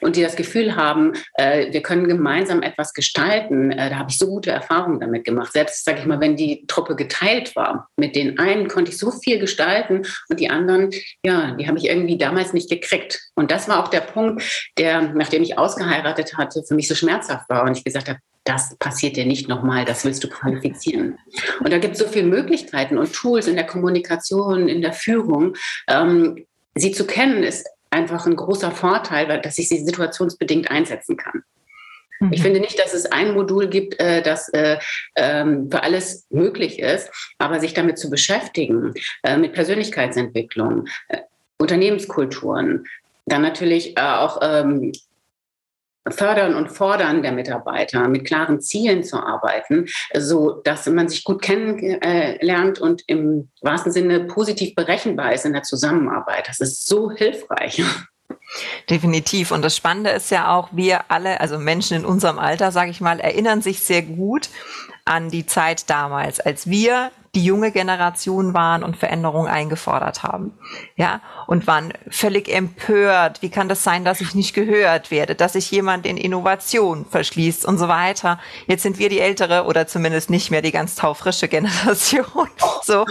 und 0.02 0.16
die 0.16 0.22
das 0.22 0.36
Gefühl 0.36 0.76
haben, 0.76 1.14
äh, 1.36 1.72
wir 1.72 1.82
können 1.82 2.08
gemeinsam 2.08 2.62
etwas 2.62 2.94
gestalten. 2.94 3.72
Äh, 3.72 3.90
da 3.90 3.98
habe 3.98 4.10
ich 4.10 4.18
so 4.18 4.28
gute 4.28 4.52
Erfahrungen 4.52 5.00
damit 5.00 5.26
gemacht. 5.26 5.54
Selbst, 5.54 5.86
sage 5.86 6.00
ich 6.00 6.06
mal, 6.06 6.20
wenn 6.20 6.36
die 6.36 6.66
Truppe 6.68 6.96
geteilt 6.96 7.56
war, 7.56 7.90
mit 7.98 8.16
den 8.16 8.40
einen 8.40 8.68
konnte 8.68 8.92
ich 8.92 8.98
so 8.98 9.12
viel 9.12 9.40
gestalten 9.40 10.06
und 10.30 10.40
die 10.40 10.50
anderen, 10.50 10.90
ja, 11.24 11.52
die 11.52 11.68
habe 11.68 11.78
ich 11.78 11.86
irgendwie 11.86 12.18
damals 12.18 12.54
nicht 12.54 12.70
gekriegt. 12.70 13.20
Und 13.36 13.52
das 13.52 13.68
war 13.68 13.84
auch 13.84 13.90
der 13.90 14.02
Punkt, 14.02 14.44
der, 14.78 15.02
nachdem 15.14 15.44
ich 15.44 15.58
ausgeheiratet 15.58 16.38
hatte, 16.38 16.64
für 16.68 16.76
mich 16.76 16.88
so 16.88 16.96
schmerzhaft 16.96 17.50
war 17.50 17.64
und 17.64 17.78
ich 17.78 17.84
gesagt 17.84 18.10
habe, 18.10 18.20
das 18.46 18.76
passiert 18.80 19.16
dir 19.16 19.26
nicht 19.26 19.48
nochmal, 19.48 19.86
das 19.86 20.06
willst 20.06 20.24
du 20.24 20.30
qualifizieren. 20.30 21.20
Und 21.60 21.72
da 21.72 21.78
gibt 21.78 21.94
es 21.94 22.00
so 22.00 22.08
viele 22.08 22.26
Möglichkeiten 22.26 22.98
und 22.98 23.14
Tools 23.14 23.48
in 23.48 23.56
der 23.56 23.68
Kommunikation, 23.68 24.68
in 24.68 24.82
der 24.82 24.94
Führung. 24.94 25.56
Ähm, 25.88 26.46
sie 26.74 26.92
zu 26.92 27.06
kennen 27.06 27.44
ist 27.44 27.68
einfach 27.90 28.26
ein 28.26 28.36
großer 28.36 28.72
Vorteil, 28.72 29.42
dass 29.42 29.58
ich 29.58 29.70
sie 29.70 29.84
situationsbedingt 29.84 30.70
einsetzen 30.70 31.18
kann. 31.18 31.44
Mhm. 32.20 32.34
Ich 32.34 32.42
finde 32.42 32.60
nicht, 32.60 32.80
dass 32.80 32.94
es 32.94 33.06
ein 33.06 33.34
Modul 33.34 33.68
gibt, 33.68 34.00
äh, 34.00 34.22
das 34.22 34.50
äh, 34.50 34.78
ähm, 35.16 35.70
für 35.72 35.84
alles 35.84 36.28
möglich 36.30 36.80
ist, 36.80 37.10
aber 37.38 37.60
sich 37.60 37.74
damit 37.74 37.98
zu 37.98 38.10
beschäftigen, 38.10 38.94
äh, 39.24 39.38
mit 39.38 39.54
Persönlichkeitsentwicklung, 39.54 40.88
Unternehmenskulturen, 41.58 42.86
dann 43.26 43.42
natürlich 43.42 43.98
auch 43.98 44.40
ähm, 44.42 44.92
Fördern 46.12 46.56
und 46.56 46.70
Fordern 46.70 47.22
der 47.22 47.32
Mitarbeiter, 47.32 48.08
mit 48.08 48.26
klaren 48.26 48.62
Zielen 48.62 49.04
zu 49.04 49.18
arbeiten, 49.18 49.88
so 50.16 50.62
dass 50.64 50.88
man 50.88 51.08
sich 51.08 51.24
gut 51.24 51.42
kennenlernt 51.42 52.80
und 52.80 53.04
im 53.08 53.50
wahrsten 53.62 53.92
Sinne 53.92 54.22
positiv 54.22 54.76
berechenbar 54.76 55.34
ist 55.34 55.46
in 55.46 55.54
der 55.54 55.64
Zusammenarbeit. 55.64 56.48
Das 56.48 56.60
ist 56.60 56.88
so 56.88 57.12
hilfreich. 57.12 57.84
Definitiv. 58.90 59.52
Und 59.52 59.64
das 59.64 59.76
Spannende 59.76 60.10
ist 60.10 60.32
ja 60.32 60.56
auch, 60.56 60.70
wir 60.72 61.12
alle, 61.12 61.40
also 61.40 61.60
Menschen 61.60 61.98
in 61.98 62.06
unserem 62.06 62.40
Alter, 62.40 62.72
sage 62.72 62.90
ich 62.92 63.02
mal, 63.02 63.20
erinnern 63.20 63.62
sich 63.62 63.82
sehr 63.82 64.02
gut 64.02 64.50
an 65.06 65.30
die 65.30 65.46
Zeit 65.46 65.90
damals, 65.90 66.40
als 66.40 66.70
wir 66.70 67.12
die 67.36 67.44
junge 67.44 67.72
Generation 67.72 68.54
waren 68.54 68.84
und 68.84 68.98
Veränderungen 68.98 69.48
eingefordert 69.48 70.24
haben. 70.24 70.54
Ja, 70.96 71.22
und 71.48 71.68
waren 71.68 71.94
völlig 72.10 72.50
empört. 72.50 73.42
Wie 73.42 73.50
kann 73.50 73.70
das 73.70 73.84
sein, 73.84 74.06
dass 74.06 74.22
ich 74.22 74.34
nicht 74.34 74.54
gehört 74.54 75.12
werde, 75.12 75.36
dass 75.36 75.54
sich 75.54 75.70
jemand 75.72 76.06
in 76.06 76.18
Innovation 76.18 77.06
verschließt 77.06 77.66
und 77.66 77.78
so 77.78 77.88
weiter? 77.88 78.40
Jetzt 78.68 78.84
sind 78.84 79.00
wir 79.00 79.10
die 79.10 79.20
ältere 79.20 79.66
oder 79.66 79.88
zumindest 79.88 80.30
nicht 80.30 80.52
mehr 80.52 80.62
die 80.62 80.72
ganz 80.72 80.96
taufrische 80.96 81.48
Generation. 81.48 82.26
So. 82.82 83.06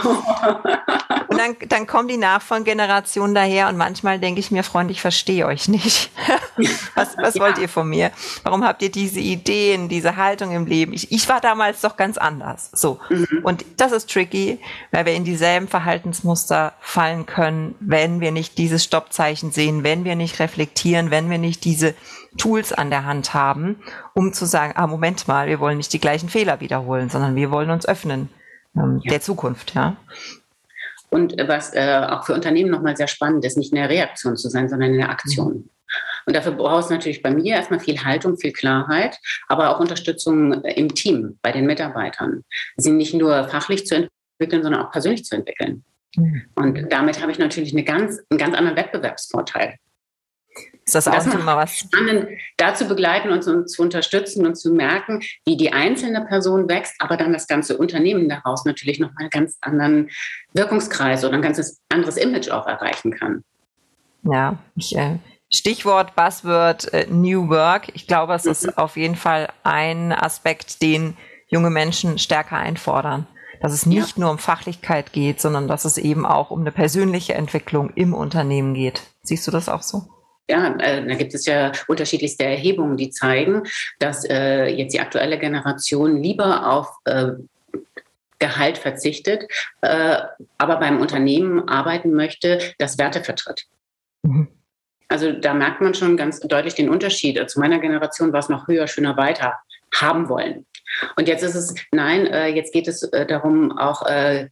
Und 1.29 1.39
dann, 1.39 1.57
dann 1.69 1.87
kommen 1.87 2.09
die 2.09 2.17
Nachfolgegenerationen 2.17 3.35
daher 3.35 3.69
und 3.69 3.77
manchmal 3.77 4.19
denke 4.19 4.41
ich 4.41 4.51
mir, 4.51 4.65
Freund, 4.65 4.91
ich 4.91 5.01
verstehe 5.01 5.47
euch 5.47 5.69
nicht. 5.69 6.11
was 6.95 7.17
was 7.19 7.35
ja. 7.35 7.43
wollt 7.43 7.59
ihr 7.59 7.69
von 7.69 7.89
mir? 7.89 8.11
Warum 8.43 8.65
habt 8.65 8.83
ihr 8.83 8.91
diese 8.91 9.21
Ideen, 9.21 9.89
diese 9.89 10.17
Haltung 10.17 10.53
im 10.53 10.67
Leben? 10.67 10.93
Ich, 10.93 11.13
ich 11.13 11.29
war 11.29 11.41
damals 11.41 11.81
doch 11.83 11.97
ganz 11.97 12.17
anders. 12.17 12.71
So. 12.73 12.99
Mhm. 13.11 13.41
Und 13.43 13.65
das 13.77 13.93
ist 13.93 14.08
tricky, 14.11 14.59
weil 14.90 15.07
wir 15.07 15.14
in 15.14 15.25
dieselben 15.25 15.68
Verhaltensmuster 15.68 16.75
fallen 16.81 17.27
können, 17.27 17.75
wenn 17.81 18.21
wir 18.21 18.33
nicht 18.33 18.59
dieses 18.59 18.85
Stoppzeichen 18.85 19.53
sehen, 19.53 19.85
wenn 19.85 20.05
wir 20.05 20.16
nicht 20.16 20.40
reflektieren, 20.40 21.11
wenn 21.11 21.31
wir 21.31 21.38
nicht 21.38 21.64
diese 21.64 21.94
Tools 22.37 22.73
an 22.73 22.90
der 22.90 23.05
Hand 23.05 23.35
haben, 23.35 23.83
um 24.14 24.33
zu 24.33 24.44
sagen, 24.44 24.73
ah, 24.77 24.87
Moment 24.87 25.29
mal, 25.29 25.49
wir 25.49 25.61
wollen 25.61 25.77
nicht 25.77 25.92
die 25.92 26.01
gleichen 26.01 26.29
Fehler 26.29 26.61
wiederholen, 26.61 27.09
sondern 27.09 27.37
wir 27.37 27.51
wollen 27.51 27.71
uns 27.71 27.87
öffnen 27.87 28.29
ähm, 28.77 29.01
ja. 29.05 29.12
der 29.12 29.21
Zukunft, 29.21 29.75
ja. 29.75 29.97
Und 31.11 31.35
was 31.47 31.75
äh, 31.75 32.07
auch 32.11 32.27
für 32.27 32.35
Unternehmen 32.35 32.71
nochmal 32.71 32.97
sehr 32.97 33.07
spannend 33.07 33.44
ist, 33.44 33.57
nicht 33.57 33.73
in 33.73 33.77
der 33.77 33.88
Reaktion 33.88 34.37
zu 34.37 34.51
sein, 34.51 34.68
sondern 34.68 34.90
in 34.90 34.99
der 34.99 35.11
Aktion. 35.11 35.55
Mhm. 35.55 35.71
Und 36.29 36.37
dafür 36.37 36.53
brauchst 36.53 36.91
du 36.91 36.95
natürlich 36.95 37.23
bei 37.23 37.31
mir 37.31 37.55
erstmal 37.55 37.81
viel 37.81 38.05
Haltung, 38.05 38.37
viel 38.37 38.53
Klarheit, 38.53 39.19
aber 39.49 39.71
auch 39.71 39.81
Unterstützung 39.81 40.62
äh, 40.62 40.75
im 40.75 40.95
Team, 40.95 41.38
bei 41.41 41.53
den 41.53 41.64
Mitarbeitern. 41.64 42.45
Sie 42.77 42.91
nicht 42.91 43.14
nur 43.14 43.49
fachlich 43.49 43.87
zu 43.87 43.95
entwickeln, 43.95 44.62
sondern 44.62 44.83
auch 44.83 44.91
persönlich 44.91 45.25
zu 45.25 45.37
entwickeln. 45.37 45.85
Mhm. 46.17 46.43
Und 46.55 46.93
damit 46.93 47.23
habe 47.23 47.33
ich 47.33 47.38
natürlich 47.38 47.73
eine 47.73 47.83
ganz, 47.83 48.21
einen 48.29 48.37
ganz 48.37 48.55
anderen 48.55 48.77
Wettbewerbsvorteil. 48.77 49.77
Ist 50.85 50.95
das 50.95 51.09
auch 51.09 51.14
das 51.14 51.27
was? 51.47 51.79
Spannend, 51.79 52.29
da 52.59 52.75
zu 52.75 52.85
begleiten 52.85 53.31
und 53.31 53.43
zu, 53.43 53.64
zu, 53.64 53.81
unterstützen 53.81 54.47
und 54.47 54.57
zu 54.57 54.71
merken, 54.71 55.23
wie 55.47 55.57
die 55.57 55.73
einzelne 55.73 56.27
Person 56.27 56.69
wächst, 56.69 56.95
aber 56.99 57.17
dann 57.17 57.33
das 57.33 57.47
ganze 57.47 57.79
Unternehmen 57.79 58.29
daraus 58.29 58.67
natürlich 58.67 59.01
nochmal 59.01 59.23
einen 59.23 59.31
ganz 59.31 59.57
anderen 59.62 60.11
Wirkungskreis 60.53 61.25
oder 61.25 61.37
ein 61.37 61.43
ganz 61.43 61.81
anderes 61.88 62.19
Image 62.19 62.51
auch 62.51 62.67
erreichen 62.67 63.12
kann. 63.12 63.45
Ja, 64.25 64.59
ich, 64.77 64.95
äh, 64.95 65.19
Stichwort 65.51 66.15
Buzzword 66.15 66.93
äh, 66.93 67.07
New 67.09 67.49
Work. 67.49 67.89
Ich 67.95 68.07
glaube, 68.07 68.35
es 68.35 68.45
mhm. 68.45 68.51
ist 68.51 68.79
auf 68.79 68.97
jeden 68.97 69.17
Fall 69.17 69.49
ein 69.63 70.13
Aspekt, 70.13 70.83
den 70.83 71.17
junge 71.49 71.71
Menschen 71.71 72.19
stärker 72.19 72.57
einfordern. 72.57 73.27
Dass 73.61 73.73
es 73.73 73.87
nicht 73.87 74.17
ja. 74.17 74.23
nur 74.23 74.31
um 74.31 74.39
Fachlichkeit 74.39 75.13
geht, 75.13 75.41
sondern 75.41 75.67
dass 75.67 75.85
es 75.85 75.99
eben 75.99 76.25
auch 76.25 76.51
um 76.51 76.61
eine 76.61 76.71
persönliche 76.71 77.35
Entwicklung 77.35 77.91
im 77.95 78.15
Unternehmen 78.15 78.75
geht. 78.75 79.03
Siehst 79.23 79.47
du 79.47 79.51
das 79.51 79.69
auch 79.69 79.83
so? 79.83 80.09
Ja, 80.49 80.77
äh, 80.77 81.07
da 81.07 81.15
gibt 81.15 81.35
es 81.35 81.45
ja 81.45 81.73
unterschiedlichste 81.89 82.45
Erhebungen, 82.45 82.97
die 82.97 83.11
zeigen, 83.11 83.65
dass 83.99 84.25
äh, 84.25 84.67
jetzt 84.67 84.95
die 84.95 85.01
aktuelle 85.01 85.39
Generation 85.39 86.23
lieber 86.23 86.71
auf 86.71 86.89
äh, 87.05 87.33
Gehalt 88.39 88.79
verzichtet, 88.79 89.51
äh, 89.81 90.19
aber 90.57 90.77
beim 90.77 91.01
Unternehmen 91.01 91.69
arbeiten 91.69 92.13
möchte, 92.13 92.61
das 92.79 92.97
Werte 92.97 93.25
vertritt. 93.25 93.65
Mhm. 94.23 94.49
Also 95.09 95.33
da 95.33 95.55
merkt 95.55 95.81
man 95.81 95.94
schon 95.94 96.16
ganz 96.16 96.40
deutlich 96.40 96.75
den 96.75 96.90
Unterschied. 96.90 97.49
Zu 97.49 97.61
meiner 97.61 97.79
Generation 97.79 98.33
war 98.33 98.40
es 98.40 98.49
noch 98.49 98.68
höher, 98.68 98.87
schöner, 98.87 99.16
weiter 99.16 99.55
haben 99.94 100.29
wollen. 100.29 100.66
Und 101.16 101.29
jetzt 101.29 101.42
ist 101.42 101.55
es, 101.55 101.75
nein, 101.92 102.27
äh, 102.27 102.49
jetzt 102.49 102.73
geht 102.73 102.88
es 102.88 103.03
äh, 103.05 103.27
darum, 103.27 103.77
auch 103.77 104.07
äh, 104.07 104.49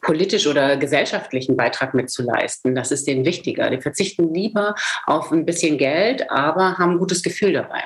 politisch 0.00 0.46
oder 0.46 0.76
gesellschaftlichen 0.76 1.56
Beitrag 1.56 1.94
mitzuleisten. 1.94 2.74
Das 2.74 2.90
ist 2.90 3.06
denen 3.06 3.24
wichtiger. 3.24 3.70
Die 3.70 3.80
verzichten 3.80 4.32
lieber 4.34 4.74
auf 5.06 5.30
ein 5.30 5.44
bisschen 5.44 5.78
Geld, 5.78 6.30
aber 6.30 6.78
haben 6.78 6.92
ein 6.92 6.98
gutes 6.98 7.22
Gefühl 7.22 7.52
dabei. 7.52 7.84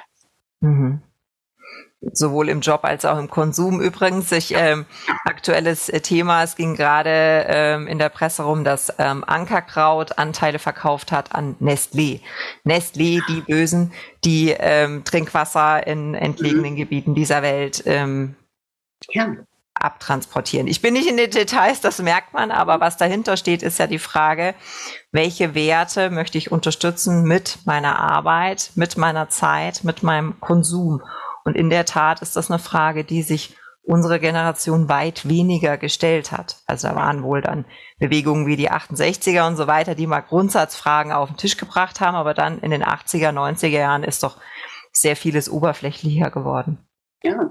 Mhm 0.60 1.02
sowohl 2.00 2.48
im 2.48 2.60
Job 2.60 2.84
als 2.84 3.04
auch 3.04 3.18
im 3.18 3.28
Konsum. 3.28 3.80
Übrigens, 3.80 4.30
ich, 4.32 4.52
ähm, 4.54 4.86
aktuelles 5.24 5.88
äh, 5.88 6.00
Thema, 6.00 6.42
es 6.42 6.56
ging 6.56 6.74
gerade 6.76 7.46
ähm, 7.48 7.86
in 7.86 7.98
der 7.98 8.10
Presse 8.10 8.42
rum, 8.42 8.64
dass 8.64 8.92
ähm, 8.98 9.24
Ankerkraut 9.26 10.18
Anteile 10.18 10.58
verkauft 10.58 11.10
hat 11.10 11.34
an 11.34 11.56
Nestlé. 11.60 12.20
Nestlé, 12.64 13.22
die 13.28 13.40
Bösen, 13.40 13.92
die 14.24 14.50
ähm, 14.50 15.04
Trinkwasser 15.04 15.86
in 15.86 16.14
entlegenen 16.14 16.72
mhm. 16.72 16.76
Gebieten 16.76 17.14
dieser 17.14 17.42
Welt 17.42 17.82
ähm, 17.86 18.36
ja. 19.10 19.34
abtransportieren. 19.74 20.66
Ich 20.66 20.82
bin 20.82 20.92
nicht 20.94 21.08
in 21.08 21.16
den 21.16 21.30
Details, 21.30 21.80
das 21.80 22.00
merkt 22.00 22.34
man, 22.34 22.50
aber 22.50 22.78
was 22.78 22.98
dahinter 22.98 23.36
steht, 23.38 23.62
ist 23.62 23.78
ja 23.78 23.86
die 23.86 23.98
Frage, 23.98 24.54
welche 25.12 25.54
Werte 25.54 26.10
möchte 26.10 26.36
ich 26.36 26.52
unterstützen 26.52 27.24
mit 27.24 27.60
meiner 27.64 27.98
Arbeit, 27.98 28.72
mit 28.74 28.98
meiner 28.98 29.30
Zeit, 29.30 29.82
mit 29.82 30.02
meinem 30.02 30.38
Konsum? 30.40 31.02
Und 31.46 31.56
in 31.56 31.70
der 31.70 31.84
Tat 31.84 32.22
ist 32.22 32.34
das 32.34 32.50
eine 32.50 32.58
Frage, 32.58 33.04
die 33.04 33.22
sich 33.22 33.56
unsere 33.84 34.18
Generation 34.18 34.88
weit 34.88 35.28
weniger 35.28 35.78
gestellt 35.78 36.32
hat. 36.32 36.56
Also 36.66 36.88
da 36.88 36.96
waren 36.96 37.22
wohl 37.22 37.40
dann 37.40 37.64
Bewegungen 38.00 38.48
wie 38.48 38.56
die 38.56 38.68
68er 38.68 39.46
und 39.46 39.54
so 39.54 39.68
weiter, 39.68 39.94
die 39.94 40.08
mal 40.08 40.22
Grundsatzfragen 40.22 41.12
auf 41.12 41.28
den 41.28 41.36
Tisch 41.36 41.56
gebracht 41.56 42.00
haben, 42.00 42.16
aber 42.16 42.34
dann 42.34 42.58
in 42.58 42.72
den 42.72 42.82
80er, 42.82 43.30
90er 43.30 43.68
Jahren 43.68 44.02
ist 44.02 44.24
doch 44.24 44.38
sehr 44.90 45.14
vieles 45.14 45.48
oberflächlicher 45.48 46.32
geworden. 46.32 46.78
Ja, 47.22 47.50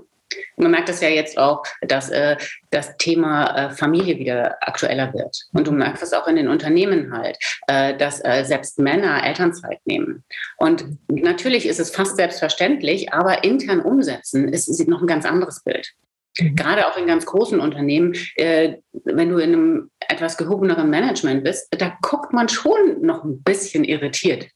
man 0.57 0.71
merkt 0.71 0.89
es 0.89 1.01
ja 1.01 1.09
jetzt 1.09 1.37
auch, 1.37 1.63
dass 1.81 2.09
äh, 2.09 2.37
das 2.71 2.97
Thema 2.97 3.55
äh, 3.55 3.69
Familie 3.71 4.17
wieder 4.17 4.57
aktueller 4.61 5.13
wird. 5.13 5.45
Und 5.53 5.67
du 5.67 5.71
merkst 5.71 6.03
es 6.03 6.13
auch 6.13 6.27
in 6.27 6.35
den 6.35 6.47
Unternehmen 6.47 7.13
halt, 7.13 7.37
äh, 7.67 7.95
dass 7.95 8.23
äh, 8.23 8.43
selbst 8.43 8.79
Männer 8.79 9.23
Elternzeit 9.23 9.79
nehmen. 9.85 10.23
Und 10.57 10.85
natürlich 11.07 11.65
ist 11.65 11.79
es 11.79 11.91
fast 11.91 12.15
selbstverständlich, 12.15 13.13
aber 13.13 13.43
intern 13.43 13.81
umsetzen 13.81 14.49
ist, 14.49 14.67
ist 14.67 14.87
noch 14.87 15.01
ein 15.01 15.07
ganz 15.07 15.25
anderes 15.25 15.63
Bild. 15.63 15.93
Mhm. 16.39 16.55
Gerade 16.55 16.87
auch 16.87 16.97
in 16.97 17.07
ganz 17.07 17.25
großen 17.25 17.59
Unternehmen, 17.59 18.15
äh, 18.35 18.77
wenn 19.03 19.29
du 19.29 19.37
in 19.37 19.53
einem 19.53 19.91
etwas 19.99 20.37
gehobeneren 20.37 20.89
Management 20.89 21.43
bist, 21.43 21.67
da 21.71 21.97
guckt 22.01 22.33
man 22.33 22.49
schon 22.49 23.01
noch 23.01 23.23
ein 23.23 23.41
bisschen 23.43 23.83
irritiert, 23.83 24.47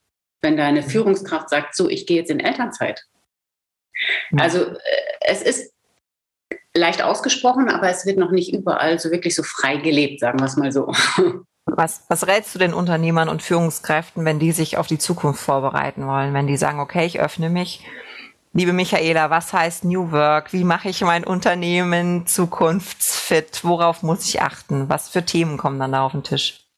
wenn 0.42 0.58
deine 0.58 0.82
mhm. 0.82 0.86
Führungskraft 0.86 1.50
sagt, 1.50 1.76
so, 1.76 1.90
ich 1.90 2.06
gehe 2.06 2.18
jetzt 2.18 2.32
in 2.32 2.40
Elternzeit. 2.40 3.04
Also 4.38 4.66
äh, 4.66 4.76
es 5.22 5.42
ist 5.42 5.74
leicht 6.74 7.02
ausgesprochen, 7.02 7.70
aber 7.70 7.90
es 7.90 8.06
wird 8.06 8.18
noch 8.18 8.32
nicht 8.32 8.54
überall 8.54 9.00
so 9.00 9.12
wirklich 9.12 9.36
so 9.36 9.44
frei 9.44 9.78
gelebt, 9.78 10.20
sagen 10.20 10.40
wir 10.40 10.46
es 10.46 10.58
mal 10.58 10.72
so. 10.72 10.94
Was, 11.76 12.06
was 12.10 12.26
rätst 12.26 12.56
du 12.56 12.60
den 12.60 12.74
Unternehmern 12.74 13.30
und 13.30 13.44
Führungskräften, 13.44 14.26
wenn 14.26 14.40
die 14.40 14.54
sich 14.54 14.78
auf 14.78 14.88
die 14.88 14.98
Zukunft 14.98 15.40
vorbereiten 15.40 16.08
wollen, 16.08 16.34
wenn 16.34 16.48
die 16.48 16.58
sagen, 16.58 16.80
okay, 16.80 17.06
ich 17.06 17.20
öffne 17.20 17.48
mich? 17.48 17.86
Liebe 18.54 18.74
Michaela, 18.74 19.30
was 19.30 19.54
heißt 19.54 19.86
New 19.86 20.12
Work? 20.12 20.52
Wie 20.52 20.64
mache 20.64 20.90
ich 20.90 21.02
mein 21.02 21.24
Unternehmen 21.24 22.26
zukunftsfit? 22.26 23.64
Worauf 23.64 24.02
muss 24.02 24.28
ich 24.28 24.42
achten? 24.42 24.90
Was 24.90 25.10
für 25.10 25.24
Themen 25.24 25.58
kommen 25.58 25.80
dann 25.80 25.92
da 25.92 26.04
auf 26.04 26.14
den 26.14 26.24
Tisch? 26.24 26.69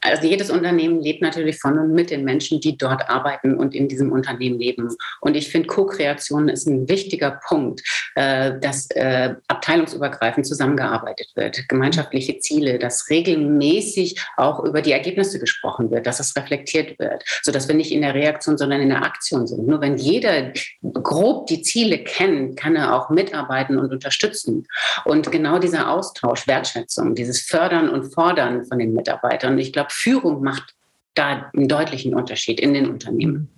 Also 0.00 0.26
jedes 0.26 0.50
Unternehmen 0.50 1.00
lebt 1.00 1.22
natürlich 1.22 1.58
von 1.58 1.78
und 1.78 1.92
mit 1.92 2.10
den 2.10 2.24
Menschen, 2.24 2.60
die 2.60 2.76
dort 2.76 3.08
arbeiten 3.10 3.54
und 3.54 3.74
in 3.74 3.88
diesem 3.88 4.12
Unternehmen 4.12 4.58
leben. 4.58 4.96
Und 5.20 5.36
ich 5.36 5.50
finde, 5.50 5.66
Co-Kreation 5.66 6.48
ist 6.48 6.66
ein 6.66 6.88
wichtiger 6.88 7.40
Punkt, 7.48 7.82
äh, 8.14 8.58
dass 8.60 8.90
äh, 8.90 9.34
abteilungsübergreifend 9.48 10.46
zusammengearbeitet 10.46 11.32
wird, 11.34 11.68
gemeinschaftliche 11.68 12.38
Ziele, 12.38 12.78
dass 12.78 13.10
regelmäßig 13.10 14.20
auch 14.36 14.62
über 14.64 14.82
die 14.82 14.92
Ergebnisse 14.92 15.40
gesprochen 15.40 15.90
wird, 15.90 16.06
dass 16.06 16.20
es 16.20 16.36
reflektiert 16.36 16.98
wird, 16.98 17.24
sodass 17.42 17.66
wir 17.66 17.74
nicht 17.74 17.92
in 17.92 18.02
der 18.02 18.14
Reaktion, 18.14 18.56
sondern 18.56 18.80
in 18.80 18.90
der 18.90 19.04
Aktion 19.04 19.46
sind. 19.46 19.66
Nur 19.66 19.80
wenn 19.80 19.96
jeder 19.96 20.52
grob 20.82 21.46
die 21.48 21.62
Ziele 21.62 21.98
kennt, 21.98 22.56
kann 22.56 22.76
er 22.76 22.94
auch 22.94 23.10
mitarbeiten 23.10 23.78
und 23.78 23.90
unterstützen. 23.90 24.66
Und 25.04 25.32
genau 25.32 25.58
dieser 25.58 25.90
Austausch, 25.90 26.46
Wertschätzung, 26.46 27.14
dieses 27.14 27.40
Fördern 27.40 27.88
und 27.88 28.12
Fordern 28.14 28.64
von 28.64 28.78
den 28.78 28.92
Mitarbeitern, 28.92 29.58
ich 29.58 29.72
glaube, 29.72 29.87
glaube, 29.88 29.92
Führung 29.92 30.42
macht 30.42 30.74
da 31.14 31.50
einen 31.54 31.68
deutlichen 31.68 32.14
Unterschied 32.14 32.60
in 32.60 32.74
den 32.74 32.88
Unternehmen. 32.88 33.48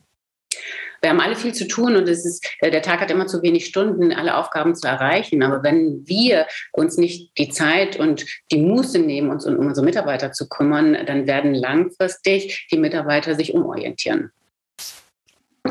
Wir 1.03 1.11
haben 1.11 1.21
alle 1.21 1.37
viel 1.37 1.55
zu 1.55 1.67
tun 1.67 1.97
und 1.97 2.07
es 2.09 2.27
ist, 2.27 2.47
äh, 2.61 2.71
der 2.71 2.83
Tag 2.83 3.01
hat 3.01 3.11
immer 3.11 3.27
zu 3.27 3.41
wenig 3.43 3.65
Stunden, 3.65 4.13
alle 4.13 4.37
Aufgaben 4.37 4.75
zu 4.75 4.87
erreichen. 4.87 5.43
Aber 5.43 5.63
wenn 5.63 6.07
wir 6.07 6.47
uns 6.73 6.99
nicht 6.99 7.39
die 7.39 7.49
Zeit 7.49 7.99
und 7.99 8.27
die 8.51 8.59
Muße 8.59 8.99
nehmen, 8.99 9.31
uns 9.31 9.47
um 9.47 9.57
unsere 9.57 9.85
Mitarbeiter 9.85 10.33
zu 10.33 10.47
kümmern, 10.47 10.99
dann 11.07 11.27
werden 11.27 11.55
langfristig 11.55 12.69
die 12.71 12.79
Mitarbeiter 12.79 13.35
sich 13.35 13.55
umorientieren. 13.55 14.31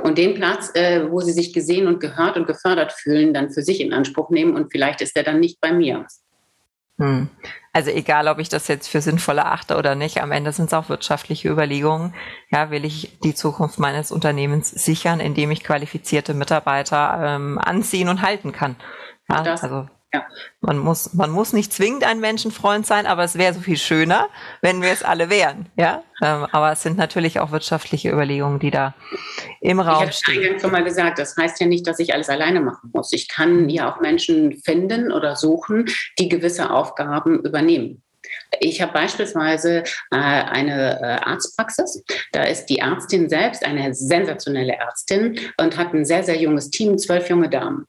Und 0.02 0.18
den 0.18 0.34
Platz, 0.34 0.72
äh, 0.74 1.12
wo 1.12 1.20
sie 1.20 1.34
sich 1.34 1.54
gesehen 1.54 1.86
und 1.86 2.00
gehört 2.00 2.36
und 2.36 2.48
gefördert 2.48 2.94
fühlen, 2.94 3.34
dann 3.34 3.52
für 3.52 3.62
sich 3.62 3.82
in 3.82 3.94
Anspruch 3.94 4.32
nehmen 4.32 4.56
und 4.56 4.72
vielleicht 4.72 5.02
ist 5.02 5.16
er 5.16 5.24
dann 5.24 5.40
nicht 5.40 5.62
bei 5.62 5.72
mir. 5.72 6.08
Hm. 7.00 7.30
Also 7.72 7.92
egal, 7.92 8.28
ob 8.28 8.40
ich 8.40 8.50
das 8.50 8.68
jetzt 8.68 8.90
für 8.90 9.00
sinnvoll 9.02 9.38
erachte 9.38 9.78
oder 9.78 9.96
nicht, 9.96 10.22
am 10.22 10.32
Ende 10.32 10.52
sind 10.52 10.66
es 10.66 10.74
auch 10.74 10.90
wirtschaftliche 10.90 11.50
Überlegungen. 11.50 12.14
Ja, 12.52 12.72
will 12.72 12.84
ich 12.84 13.20
die 13.24 13.34
Zukunft 13.34 13.80
meines 13.80 14.12
Unternehmens 14.12 14.70
sichern, 14.70 15.20
indem 15.20 15.50
ich 15.52 15.64
qualifizierte 15.64 16.34
Mitarbeiter 16.34 17.20
ähm, 17.24 17.58
anziehen 17.58 18.10
und 18.10 18.22
halten 18.22 18.52
kann. 18.52 18.76
Ja, 19.30 19.44
also 19.44 19.88
ja. 20.14 20.26
Man 20.62 20.80
muss, 20.80 21.14
man 21.14 21.30
muss 21.30 21.54
nicht 21.54 21.72
zwingend 21.72 22.04
ein 22.04 22.20
Menschenfreund 22.20 22.86
sein, 22.86 23.06
aber 23.06 23.24
es 23.24 23.38
wäre 23.38 23.54
so 23.54 23.60
viel 23.60 23.78
schöner, 23.78 24.28
wenn 24.62 24.82
wir 24.82 24.90
es 24.90 25.04
alle 25.04 25.30
wären. 25.30 25.68
Ja, 25.78 26.04
ähm, 26.24 26.48
aber 26.52 26.72
es 26.72 26.82
sind 26.82 26.98
natürlich 26.98 27.40
auch 27.40 27.52
wirtschaftliche 27.52 28.10
Überlegungen, 28.10 28.60
die 28.60 28.72
da 28.72 28.96
im 29.62 29.80
Raum 29.80 30.10
ich 30.10 30.16
stehen. 30.16 30.34
Ich 30.34 30.38
habe 30.38 30.46
eingangs 30.46 30.62
schon 30.64 30.72
mal 30.72 30.84
gesagt, 30.84 31.20
das 31.20 31.38
heißt 31.38 31.60
ja 31.60 31.68
nicht, 31.68 31.86
dass 31.86 32.00
ich 32.00 32.14
alles 32.14 32.30
alleine 32.30 32.60
machen 32.60 32.90
muss. 32.92 33.14
Ich 33.14 33.28
kann 33.28 33.70
ja 33.70 33.92
auch 33.92 34.02
Menschen 34.02 34.60
finden 34.64 35.12
oder 35.12 35.36
suchen, 35.36 35.86
die 36.18 36.28
gewisse 36.28 36.72
Aufgaben 36.72 37.44
übernehmen. 37.44 38.02
Ich 38.60 38.82
habe 38.82 38.94
beispielsweise 38.94 39.84
äh, 40.12 40.16
eine 40.16 41.00
äh, 41.00 41.30
Arztpraxis. 41.30 42.04
Da 42.32 42.44
ist 42.44 42.66
die 42.66 42.80
Ärztin 42.80 43.30
selbst 43.30 43.64
eine 43.64 43.94
sensationelle 43.94 44.74
Ärztin 44.74 45.40
und 45.60 45.78
hat 45.78 45.94
ein 45.94 46.04
sehr, 46.04 46.24
sehr 46.24 46.38
junges 46.38 46.72
Team, 46.72 46.98
zwölf 46.98 47.30
junge 47.30 47.50
Damen 47.50 47.86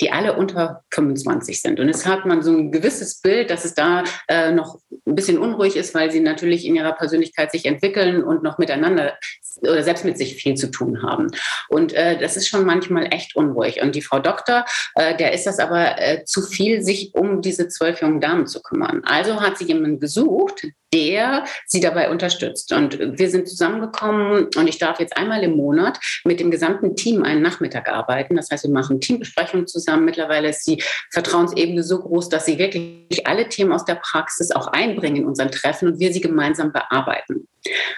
die 0.00 0.10
alle 0.10 0.36
unter 0.36 0.82
25 0.92 1.60
sind. 1.60 1.80
Und 1.80 1.88
jetzt 1.88 2.06
hat 2.06 2.26
man 2.26 2.42
so 2.42 2.52
ein 2.52 2.72
gewisses 2.72 3.20
Bild, 3.20 3.50
dass 3.50 3.64
es 3.64 3.74
da 3.74 4.04
äh, 4.28 4.50
noch 4.52 4.78
ein 5.06 5.14
bisschen 5.14 5.38
unruhig 5.38 5.76
ist, 5.76 5.94
weil 5.94 6.10
sie 6.10 6.20
natürlich 6.20 6.64
in 6.64 6.74
ihrer 6.74 6.92
Persönlichkeit 6.92 7.52
sich 7.52 7.66
entwickeln 7.66 8.22
und 8.22 8.42
noch 8.42 8.58
miteinander 8.58 9.14
oder 9.62 9.82
selbst 9.82 10.04
mit 10.04 10.18
sich 10.18 10.34
viel 10.34 10.54
zu 10.54 10.70
tun 10.70 11.02
haben. 11.02 11.28
Und 11.68 11.92
äh, 11.92 12.18
das 12.18 12.36
ist 12.36 12.48
schon 12.48 12.64
manchmal 12.64 13.12
echt 13.12 13.36
unruhig. 13.36 13.82
Und 13.82 13.94
die 13.94 14.02
Frau 14.02 14.18
Doktor, 14.18 14.64
äh, 14.94 15.16
der 15.16 15.32
ist 15.32 15.46
das 15.46 15.58
aber 15.58 16.00
äh, 16.00 16.24
zu 16.24 16.42
viel, 16.42 16.82
sich 16.82 17.14
um 17.14 17.42
diese 17.42 17.68
zwölf 17.68 18.00
jungen 18.00 18.20
Damen 18.20 18.46
zu 18.46 18.62
kümmern. 18.62 19.02
Also 19.04 19.40
hat 19.40 19.58
sie 19.58 19.64
jemanden 19.64 20.00
gesucht, 20.00 20.66
der 20.92 21.44
sie 21.66 21.80
dabei 21.80 22.10
unterstützt. 22.10 22.72
Und 22.72 22.98
wir 22.98 23.30
sind 23.30 23.48
zusammengekommen 23.48 24.48
und 24.56 24.68
ich 24.68 24.78
darf 24.78 24.98
jetzt 24.98 25.16
einmal 25.16 25.42
im 25.42 25.56
Monat 25.56 25.98
mit 26.24 26.40
dem 26.40 26.50
gesamten 26.50 26.96
Team 26.96 27.22
einen 27.22 27.42
Nachmittag 27.42 27.88
arbeiten. 27.88 28.36
Das 28.36 28.50
heißt, 28.50 28.64
wir 28.64 28.72
machen 28.72 29.00
Teambesprechungen 29.00 29.66
zusammen. 29.66 30.04
Mittlerweile 30.04 30.48
ist 30.48 30.66
die 30.66 30.82
Vertrauensebene 31.12 31.82
so 31.82 32.00
groß, 32.00 32.28
dass 32.28 32.46
sie 32.46 32.58
wirklich 32.58 33.26
alle 33.26 33.48
Themen 33.48 33.72
aus 33.72 33.84
der 33.84 33.96
Praxis 33.96 34.50
auch 34.50 34.68
einbringen 34.68 35.16
in 35.16 35.26
unseren 35.26 35.52
Treffen 35.52 35.88
und 35.88 36.00
wir 36.00 36.12
sie 36.12 36.20
gemeinsam 36.20 36.72
bearbeiten. 36.72 37.46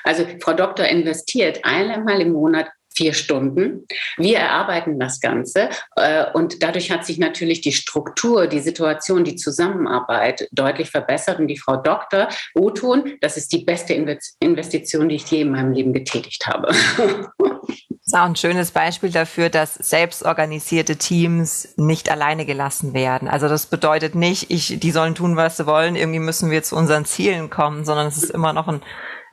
Also 0.04 0.26
Frau 0.40 0.54
Doktor 0.54 0.86
investiert 0.86 1.51
einmal 1.64 2.20
im 2.20 2.32
Monat 2.32 2.66
vier 2.94 3.14
Stunden. 3.14 3.86
Wir 4.16 4.38
erarbeiten 4.38 4.98
das 4.98 5.20
Ganze 5.20 5.70
äh, 5.96 6.26
und 6.32 6.62
dadurch 6.62 6.90
hat 6.90 7.04
sich 7.04 7.18
natürlich 7.18 7.60
die 7.60 7.72
Struktur, 7.72 8.46
die 8.46 8.60
Situation, 8.60 9.24
die 9.24 9.36
Zusammenarbeit 9.36 10.48
deutlich 10.52 10.90
verbessert. 10.90 11.38
Und 11.38 11.48
die 11.48 11.58
Frau 11.58 11.76
Dr. 11.76 12.28
Oton, 12.54 13.14
das 13.20 13.36
ist 13.36 13.52
die 13.52 13.64
beste 13.64 13.94
Investition, 14.40 15.08
die 15.08 15.16
ich 15.16 15.30
je 15.30 15.42
in 15.42 15.50
meinem 15.50 15.72
Leben 15.72 15.92
getätigt 15.92 16.46
habe. 16.46 16.68
Das 16.68 16.98
ist 18.06 18.14
auch 18.14 18.24
ein 18.24 18.36
schönes 18.36 18.70
Beispiel 18.70 19.10
dafür, 19.10 19.48
dass 19.48 19.74
selbstorganisierte 19.74 20.96
Teams 20.96 21.74
nicht 21.76 22.10
alleine 22.10 22.44
gelassen 22.44 22.94
werden. 22.94 23.28
Also 23.28 23.48
das 23.48 23.66
bedeutet 23.66 24.14
nicht, 24.14 24.50
ich, 24.50 24.78
die 24.78 24.90
sollen 24.90 25.14
tun, 25.14 25.36
was 25.36 25.56
sie 25.56 25.66
wollen, 25.66 25.96
irgendwie 25.96 26.18
müssen 26.18 26.50
wir 26.50 26.62
zu 26.62 26.76
unseren 26.76 27.04
Zielen 27.04 27.50
kommen, 27.50 27.84
sondern 27.84 28.06
es 28.06 28.16
ist 28.16 28.30
immer 28.30 28.52
noch 28.52 28.68
ein 28.68 28.82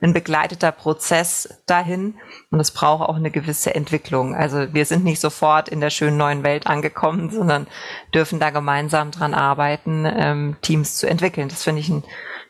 ein 0.00 0.12
begleiteter 0.12 0.72
Prozess 0.72 1.60
dahin 1.66 2.14
und 2.50 2.60
es 2.60 2.70
braucht 2.70 3.08
auch 3.08 3.16
eine 3.16 3.30
gewisse 3.30 3.74
Entwicklung. 3.74 4.34
Also 4.34 4.72
wir 4.72 4.86
sind 4.86 5.04
nicht 5.04 5.20
sofort 5.20 5.68
in 5.68 5.80
der 5.80 5.90
schönen 5.90 6.16
neuen 6.16 6.42
Welt 6.42 6.66
angekommen, 6.66 7.30
sondern 7.30 7.66
dürfen 8.14 8.40
da 8.40 8.50
gemeinsam 8.50 9.10
dran 9.10 9.34
arbeiten, 9.34 10.06
ähm, 10.06 10.56
Teams 10.62 10.96
zu 10.96 11.06
entwickeln. 11.06 11.48
Das 11.48 11.64
finde 11.64 11.80
ich 11.80 11.88
ein, 11.90 12.04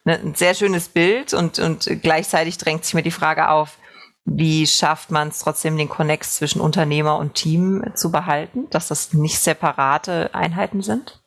ne, 0.04 0.18
ein 0.18 0.34
sehr 0.34 0.54
schönes 0.54 0.88
Bild 0.88 1.34
und, 1.34 1.58
und 1.58 1.88
gleichzeitig 2.02 2.58
drängt 2.58 2.84
sich 2.84 2.94
mir 2.94 3.02
die 3.02 3.10
Frage 3.10 3.48
auf, 3.48 3.78
wie 4.24 4.66
schafft 4.66 5.10
man 5.10 5.28
es 5.28 5.40
trotzdem, 5.40 5.76
den 5.76 5.88
Connex 5.88 6.36
zwischen 6.36 6.60
Unternehmer 6.60 7.18
und 7.18 7.34
Team 7.34 7.84
zu 7.94 8.12
behalten, 8.12 8.68
dass 8.70 8.88
das 8.88 9.12
nicht 9.12 9.40
separate 9.40 10.34
Einheiten 10.34 10.82
sind? 10.82 11.20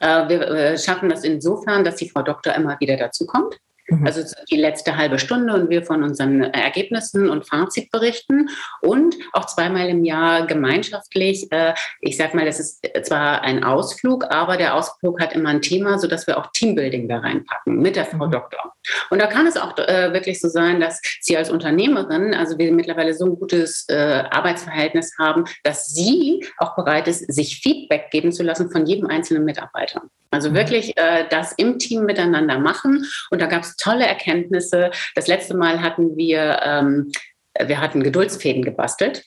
Äh, 0.00 0.28
wir 0.28 0.40
äh, 0.42 0.78
schaffen 0.78 1.08
das 1.08 1.24
insofern, 1.24 1.84
dass 1.84 1.96
die 1.96 2.08
Frau 2.08 2.22
Doktor 2.22 2.54
immer 2.54 2.78
wieder 2.80 2.96
dazu 2.96 3.26
kommt. 3.26 3.58
Mhm. 3.88 4.06
Also 4.06 4.22
die 4.50 4.56
letzte 4.56 4.96
halbe 4.96 5.18
Stunde 5.18 5.54
und 5.54 5.70
wir 5.70 5.82
von 5.82 6.02
unseren 6.02 6.42
Ergebnissen 6.42 7.30
und 7.30 7.46
Fazit 7.46 7.90
berichten 7.90 8.48
und 8.82 9.16
auch 9.32 9.46
zweimal 9.46 9.88
im 9.88 10.04
Jahr 10.04 10.46
gemeinschaftlich. 10.46 11.50
Äh, 11.50 11.74
ich 12.00 12.16
sage 12.16 12.36
mal, 12.36 12.44
das 12.44 12.60
ist 12.60 12.86
zwar 13.02 13.42
ein 13.42 13.64
Ausflug, 13.64 14.26
aber 14.30 14.56
der 14.56 14.74
Ausflug 14.74 15.20
hat 15.20 15.32
immer 15.32 15.50
ein 15.50 15.62
Thema, 15.62 15.98
sodass 15.98 16.26
wir 16.26 16.38
auch 16.38 16.48
Teambuilding 16.52 17.08
da 17.08 17.18
reinpacken 17.18 17.78
mit 17.78 17.96
der 17.96 18.04
Frau 18.04 18.26
mhm. 18.26 18.32
Doktor. 18.32 18.74
Und 19.10 19.20
da 19.20 19.26
kann 19.26 19.46
es 19.46 19.56
auch 19.56 19.76
äh, 19.78 20.12
wirklich 20.12 20.40
so 20.40 20.48
sein, 20.48 20.80
dass 20.80 21.00
sie 21.20 21.36
als 21.36 21.50
Unternehmerin, 21.50 22.34
also 22.34 22.58
wir 22.58 22.72
mittlerweile 22.72 23.14
so 23.14 23.26
ein 23.26 23.36
gutes 23.36 23.86
äh, 23.88 24.24
Arbeitsverhältnis 24.30 25.16
haben, 25.18 25.44
dass 25.62 25.88
sie 25.88 26.44
auch 26.58 26.74
bereit 26.76 27.08
ist, 27.08 27.32
sich 27.32 27.60
Feedback 27.60 28.10
geben 28.10 28.32
zu 28.32 28.42
lassen 28.42 28.70
von 28.70 28.86
jedem 28.86 29.06
einzelnen 29.06 29.44
Mitarbeiter. 29.44 30.02
Also 30.30 30.50
mhm. 30.50 30.54
wirklich 30.54 30.96
äh, 30.96 31.26
das 31.28 31.52
im 31.52 31.78
Team 31.78 32.04
miteinander 32.04 32.58
machen. 32.58 33.06
Und 33.30 33.40
da 33.40 33.46
gab 33.46 33.62
es 33.62 33.76
tolle 33.78 34.06
Erkenntnisse. 34.06 34.90
Das 35.14 35.26
letzte 35.26 35.56
Mal 35.56 35.80
hatten 35.82 36.16
wir, 36.16 36.60
ähm, 36.62 37.10
wir 37.64 37.80
hatten 37.80 38.02
Geduldsfäden 38.02 38.62
gebastelt. 38.62 39.24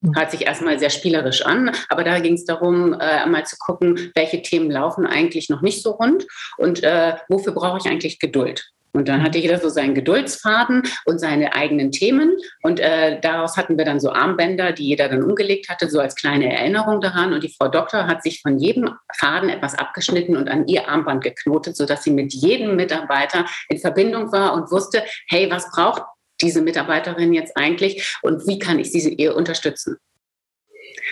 Mhm. 0.00 0.16
Hört 0.16 0.30
sich 0.30 0.46
erstmal 0.46 0.78
sehr 0.78 0.90
spielerisch 0.90 1.44
an, 1.44 1.72
aber 1.88 2.04
da 2.04 2.20
ging 2.20 2.34
es 2.34 2.44
darum, 2.44 2.92
äh, 2.94 3.26
mal 3.26 3.44
zu 3.44 3.56
gucken, 3.58 4.12
welche 4.14 4.42
Themen 4.42 4.70
laufen 4.70 5.06
eigentlich 5.06 5.48
noch 5.48 5.62
nicht 5.62 5.82
so 5.82 5.92
rund 5.92 6.26
und 6.58 6.82
äh, 6.82 7.16
wofür 7.28 7.52
brauche 7.52 7.78
ich 7.78 7.86
eigentlich 7.86 8.18
Geduld. 8.18 8.70
Und 8.94 9.08
dann 9.08 9.22
hatte 9.22 9.38
jeder 9.38 9.58
so 9.58 9.68
seinen 9.68 9.94
Geduldsfaden 9.94 10.84
und 11.04 11.18
seine 11.18 11.54
eigenen 11.54 11.90
Themen. 11.90 12.36
Und 12.62 12.78
äh, 12.78 13.20
daraus 13.20 13.56
hatten 13.56 13.76
wir 13.76 13.84
dann 13.84 13.98
so 13.98 14.12
Armbänder, 14.12 14.72
die 14.72 14.86
jeder 14.86 15.08
dann 15.08 15.24
umgelegt 15.24 15.68
hatte, 15.68 15.90
so 15.90 15.98
als 15.98 16.14
kleine 16.14 16.52
Erinnerung 16.52 17.00
daran. 17.00 17.32
Und 17.32 17.42
die 17.42 17.52
Frau 17.52 17.68
Doktor 17.68 18.06
hat 18.06 18.22
sich 18.22 18.40
von 18.40 18.58
jedem 18.58 18.90
Faden 19.18 19.48
etwas 19.48 19.74
abgeschnitten 19.74 20.36
und 20.36 20.48
an 20.48 20.68
ihr 20.68 20.88
Armband 20.88 21.24
geknotet, 21.24 21.76
sodass 21.76 22.04
sie 22.04 22.12
mit 22.12 22.32
jedem 22.32 22.76
Mitarbeiter 22.76 23.46
in 23.68 23.78
Verbindung 23.78 24.30
war 24.30 24.54
und 24.54 24.70
wusste, 24.70 25.02
hey, 25.28 25.50
was 25.50 25.68
braucht 25.72 26.04
diese 26.40 26.62
Mitarbeiterin 26.62 27.32
jetzt 27.32 27.56
eigentlich 27.56 28.16
und 28.22 28.46
wie 28.46 28.58
kann 28.58 28.78
ich 28.78 28.92
sie 28.92 29.12
ihr 29.12 29.34
unterstützen? 29.34 29.96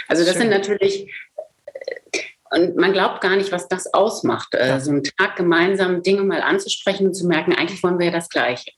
Also 0.09 0.25
das 0.25 0.35
Schön. 0.35 0.43
sind 0.43 0.51
natürlich 0.51 1.13
und 2.53 2.77
man 2.77 2.93
glaubt 2.93 3.23
gar 3.23 3.37
nicht, 3.37 3.51
was 3.51 3.67
das 3.69 3.93
ausmacht, 3.95 4.49
äh, 4.53 4.79
so 4.79 4.91
einen 4.91 5.05
Tag 5.05 5.37
gemeinsam 5.37 6.03
Dinge 6.03 6.23
mal 6.23 6.43
anzusprechen 6.43 7.07
und 7.07 7.15
zu 7.15 7.27
merken, 7.27 7.55
eigentlich 7.55 7.83
wollen 7.83 7.99
wir 7.99 8.07
ja 8.07 8.13
das 8.13 8.29
Gleiche. 8.29 8.73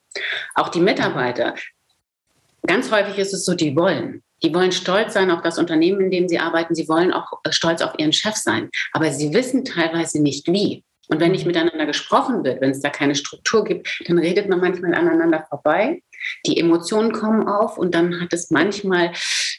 Auch 0.54 0.68
die 0.68 0.80
Mitarbeiter, 0.80 1.54
ganz 2.66 2.92
häufig 2.92 3.18
ist 3.18 3.34
es 3.34 3.44
so, 3.44 3.54
die 3.54 3.74
wollen. 3.74 4.22
Die 4.42 4.54
wollen 4.54 4.72
stolz 4.72 5.14
sein 5.14 5.30
auf 5.30 5.42
das 5.42 5.58
Unternehmen, 5.58 6.02
in 6.02 6.10
dem 6.10 6.28
sie 6.28 6.38
arbeiten. 6.38 6.74
Sie 6.74 6.88
wollen 6.88 7.12
auch 7.12 7.40
äh, 7.44 7.50
stolz 7.52 7.82
auf 7.82 7.94
ihren 7.98 8.12
Chef 8.12 8.36
sein. 8.36 8.70
Aber 8.92 9.10
sie 9.10 9.34
wissen 9.34 9.64
teilweise 9.64 10.22
nicht 10.22 10.46
wie. 10.48 10.84
Und 11.08 11.20
wenn 11.20 11.32
nicht 11.32 11.46
miteinander 11.46 11.84
gesprochen 11.84 12.44
wird, 12.44 12.60
wenn 12.60 12.70
es 12.70 12.80
da 12.80 12.90
keine 12.90 13.14
Struktur 13.14 13.64
gibt, 13.64 14.02
dann 14.06 14.18
redet 14.18 14.48
man 14.48 14.60
manchmal 14.60 14.94
aneinander 14.94 15.44
vorbei. 15.48 16.02
Die 16.46 16.58
Emotionen 16.58 17.12
kommen 17.12 17.46
auf 17.46 17.76
und 17.76 17.94
dann 17.94 18.20
hat 18.20 18.32
es 18.32 18.50
manchmal 18.50 19.12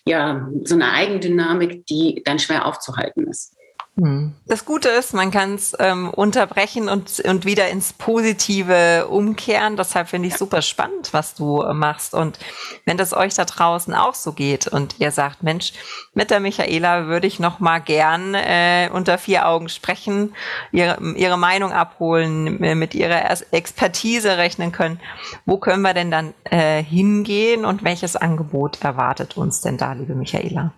ja 0.08 0.50
so 0.64 0.76
eine 0.76 0.92
Eigendynamik, 0.92 1.86
die 1.86 2.24
dann 2.26 2.40
schwer 2.40 2.66
aufzuhalten 2.66 3.28
ist. 3.28 3.56
Hm. 3.98 4.34
Das 4.46 4.66
Gute 4.66 4.90
ist, 4.90 5.14
man 5.14 5.32
kann 5.32 5.56
es 5.56 5.74
ähm, 5.80 6.10
unterbrechen 6.10 6.90
und, 6.90 7.22
und 7.22 7.46
wieder 7.46 7.70
ins 7.70 7.94
Positive 7.94 9.08
umkehren. 9.08 9.78
Deshalb 9.78 10.10
finde 10.10 10.28
ich 10.28 10.36
super 10.36 10.62
spannend, 10.62 11.14
was 11.14 11.34
du 11.34 11.62
äh, 11.62 11.74
machst. 11.74 12.14
Und 12.14 12.38
wenn 12.84 12.98
das 12.98 13.14
euch 13.14 13.36
da 13.36 13.46
draußen 13.46 13.94
auch 13.94 14.14
so 14.14 14.34
geht 14.34 14.68
und 14.68 15.00
ihr 15.00 15.12
sagt, 15.12 15.44
Mensch, 15.44 15.72
mit 16.14 16.30
der 16.30 16.42
Michaela 16.42 17.08
würde 17.08 17.28
ich 17.28 17.40
noch 17.40 17.62
mal 17.62 17.80
gern 17.80 18.34
äh, 18.34 18.90
unter 18.92 19.18
vier 19.18 19.48
Augen 19.48 19.70
sprechen, 19.70 20.36
ihre, 20.74 20.98
ihre 21.16 21.38
Meinung 21.38 21.72
abholen, 21.72 22.60
mit 22.78 22.96
ihrer 22.96 23.32
Expertise 23.52 24.38
rechnen 24.38 24.74
können. 24.74 25.00
Wo 25.46 25.58
können 25.58 25.84
wir 25.84 25.94
denn 25.94 26.12
dann 26.12 26.34
äh, 26.44 26.84
hingehen 26.84 27.64
und 27.64 27.86
welches 27.86 28.18
Angebot 28.18 28.84
erwartet 28.84 29.38
uns 29.38 29.62
denn 29.62 29.78
da, 29.78 29.94
liebe 29.94 30.16
Michaela? 30.16 30.74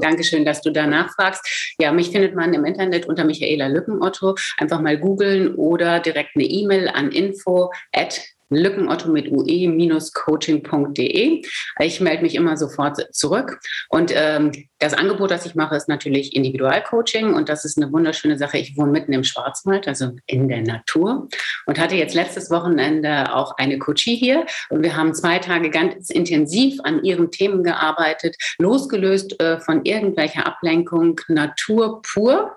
Dankeschön, 0.00 0.44
dass 0.44 0.62
du 0.62 0.70
da 0.70 0.86
nachfragst. 0.86 1.74
Ja, 1.78 1.92
mich 1.92 2.10
findet 2.10 2.34
man 2.34 2.54
im 2.54 2.64
Internet 2.64 3.06
unter 3.06 3.24
Michaela 3.24 3.66
Lückenotto. 3.66 4.36
Einfach 4.56 4.80
mal 4.80 4.98
googeln 4.98 5.54
oder 5.54 6.00
direkt 6.00 6.30
eine 6.34 6.44
E-Mail 6.44 6.88
an 6.88 7.10
info 7.12 7.70
at 7.92 8.20
Lückenotto 8.54 9.10
mit 9.10 9.30
ue-coaching.de. 9.30 11.42
Ich 11.80 12.00
melde 12.00 12.22
mich 12.22 12.34
immer 12.34 12.56
sofort 12.56 13.14
zurück. 13.14 13.60
Und 13.88 14.12
ähm, 14.14 14.52
das 14.78 14.94
Angebot, 14.94 15.30
das 15.30 15.46
ich 15.46 15.54
mache, 15.54 15.76
ist 15.76 15.88
natürlich 15.88 16.34
Individualcoaching. 16.34 17.34
Und 17.34 17.48
das 17.48 17.64
ist 17.64 17.76
eine 17.76 17.92
wunderschöne 17.92 18.38
Sache. 18.38 18.58
Ich 18.58 18.76
wohne 18.76 18.92
mitten 18.92 19.12
im 19.12 19.24
Schwarzwald, 19.24 19.86
also 19.86 20.10
in 20.26 20.48
der 20.48 20.62
Natur. 20.62 21.28
Und 21.66 21.78
hatte 21.78 21.94
jetzt 21.94 22.14
letztes 22.14 22.50
Wochenende 22.50 23.34
auch 23.34 23.56
eine 23.58 23.78
Coachie 23.78 24.16
hier. 24.16 24.46
Und 24.70 24.82
wir 24.82 24.96
haben 24.96 25.14
zwei 25.14 25.38
Tage 25.38 25.70
ganz 25.70 26.10
intensiv 26.10 26.80
an 26.84 27.04
ihren 27.04 27.30
Themen 27.30 27.62
gearbeitet, 27.62 28.36
losgelöst 28.58 29.40
äh, 29.40 29.60
von 29.60 29.84
irgendwelcher 29.84 30.46
Ablenkung, 30.46 31.20
Natur 31.28 32.02
pur 32.02 32.56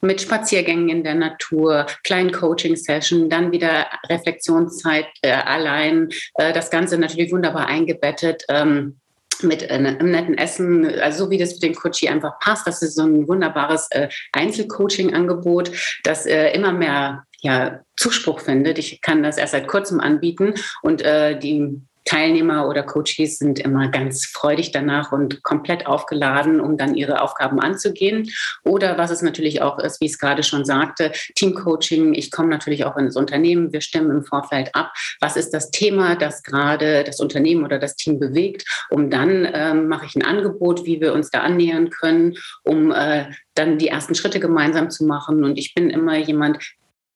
mit 0.00 0.20
Spaziergängen 0.20 0.88
in 0.88 1.04
der 1.04 1.14
Natur, 1.14 1.86
kleinen 2.04 2.32
Coaching-Session, 2.32 3.28
dann 3.28 3.52
wieder 3.52 3.86
Reflexionszeit 4.08 5.06
äh, 5.22 5.32
allein. 5.32 6.08
Äh, 6.34 6.52
das 6.52 6.70
Ganze 6.70 6.98
natürlich 6.98 7.32
wunderbar 7.32 7.66
eingebettet. 7.66 8.44
Ähm, 8.48 8.98
mit 9.42 9.68
einem 9.70 10.10
netten 10.10 10.38
Essen, 10.38 10.86
also 11.00 11.24
so 11.24 11.30
wie 11.30 11.38
das 11.38 11.54
für 11.54 11.60
den 11.60 11.74
Coachie 11.74 12.08
einfach 12.08 12.38
passt. 12.38 12.66
Das 12.66 12.82
ist 12.82 12.94
so 12.94 13.02
ein 13.02 13.26
wunderbares 13.26 13.88
äh, 13.90 14.08
Einzelcoaching-Angebot, 14.32 15.72
das 16.04 16.26
äh, 16.26 16.50
immer 16.52 16.72
mehr 16.72 17.24
ja, 17.40 17.80
Zuspruch 17.96 18.40
findet. 18.40 18.78
Ich 18.78 19.00
kann 19.00 19.22
das 19.22 19.36
erst 19.36 19.52
seit 19.52 19.66
kurzem 19.66 20.00
anbieten 20.00 20.54
und 20.82 21.02
äh, 21.02 21.38
die 21.38 21.80
Teilnehmer 22.04 22.68
oder 22.68 22.82
Coaches 22.82 23.38
sind 23.38 23.58
immer 23.58 23.88
ganz 23.88 24.26
freudig 24.26 24.72
danach 24.72 25.12
und 25.12 25.42
komplett 25.42 25.86
aufgeladen, 25.86 26.60
um 26.60 26.76
dann 26.76 26.94
ihre 26.94 27.20
Aufgaben 27.20 27.60
anzugehen. 27.60 28.30
Oder 28.64 28.98
was 28.98 29.10
es 29.10 29.22
natürlich 29.22 29.62
auch 29.62 29.78
ist, 29.78 30.00
wie 30.00 30.06
ich 30.06 30.12
es 30.12 30.18
gerade 30.18 30.42
schon 30.42 30.64
sagte, 30.64 31.12
Teamcoaching. 31.34 32.14
Ich 32.14 32.30
komme 32.30 32.48
natürlich 32.48 32.84
auch 32.84 32.96
in 32.96 33.06
das 33.06 33.16
Unternehmen. 33.16 33.72
Wir 33.72 33.80
stimmen 33.80 34.10
im 34.10 34.24
Vorfeld 34.24 34.74
ab. 34.74 34.92
Was 35.20 35.36
ist 35.36 35.50
das 35.50 35.70
Thema, 35.70 36.16
das 36.16 36.42
gerade 36.42 37.04
das 37.04 37.20
Unternehmen 37.20 37.64
oder 37.64 37.78
das 37.78 37.96
Team 37.96 38.18
bewegt? 38.18 38.64
Um 38.90 39.10
dann 39.10 39.48
ähm, 39.52 39.88
mache 39.88 40.06
ich 40.06 40.16
ein 40.16 40.24
Angebot, 40.24 40.84
wie 40.84 41.00
wir 41.00 41.12
uns 41.12 41.30
da 41.30 41.40
annähern 41.40 41.90
können, 41.90 42.34
um 42.64 42.90
äh, 42.90 43.26
dann 43.54 43.78
die 43.78 43.88
ersten 43.88 44.14
Schritte 44.14 44.40
gemeinsam 44.40 44.90
zu 44.90 45.04
machen. 45.04 45.44
Und 45.44 45.58
ich 45.58 45.74
bin 45.74 45.90
immer 45.90 46.16
jemand, 46.16 46.58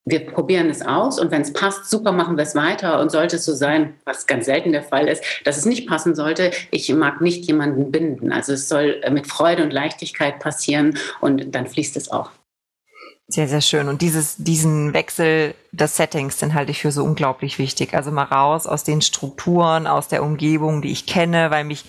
wir 0.07 0.25
probieren 0.25 0.71
es 0.71 0.83
aus 0.83 1.19
und 1.19 1.33
wenn 1.33 1.42
es 1.42 1.53
passt, 1.53 1.90
super, 1.90 2.12
machen 2.12 2.37
wir 2.37 2.45
es 2.45 2.55
weiter. 2.55 3.01
Und 3.01 3.11
sollte 3.11 3.37
es 3.37 3.45
so 3.45 3.55
sein, 3.55 3.95
was 4.05 4.27
ganz 4.27 4.47
selten 4.47 4.71
der 4.71 4.85
Fall 4.85 5.09
ist, 5.09 5.23
dass 5.45 5.57
es 5.57 5.66
nicht 5.66 5.88
passen 5.88 6.14
sollte, 6.14 6.53
ich 6.71 6.92
mag 6.95 7.21
nicht 7.21 7.45
jemanden 7.47 7.90
binden. 7.90 8.33
Also 8.33 8.53
es 8.53 8.69
soll 8.69 9.01
äh, 9.03 9.11
mit 9.11 9.27
Freude 9.27 9.64
und 9.64 9.73
Leichtigkeit 9.73 10.38
passieren 10.38 10.97
und 11.21 11.55
dann 11.55 11.66
fließt 11.66 11.97
es 11.97 12.11
auch. 12.11 12.31
Sehr, 13.29 13.49
sehr 13.49 13.61
schön. 13.61 13.88
Und 13.88 14.03
dieses, 14.03 14.37
diesen 14.37 14.95
Wechsel 14.95 15.55
des 15.73 15.97
Settings, 15.97 16.37
den 16.37 16.55
halte 16.55 16.71
ich 16.71 16.83
für 16.83 16.92
so 16.92 17.03
unglaublich 17.03 17.59
wichtig. 17.59 17.92
Also 17.92 18.12
mal 18.12 18.23
raus 18.23 18.69
aus 18.69 18.85
den 18.85 19.03
Strukturen, 19.03 19.88
aus 19.88 20.07
der 20.07 20.23
Umgebung, 20.23 20.83
die 20.83 20.92
ich 20.92 21.07
kenne, 21.07 21.51
weil 21.51 21.64
mich 21.64 21.85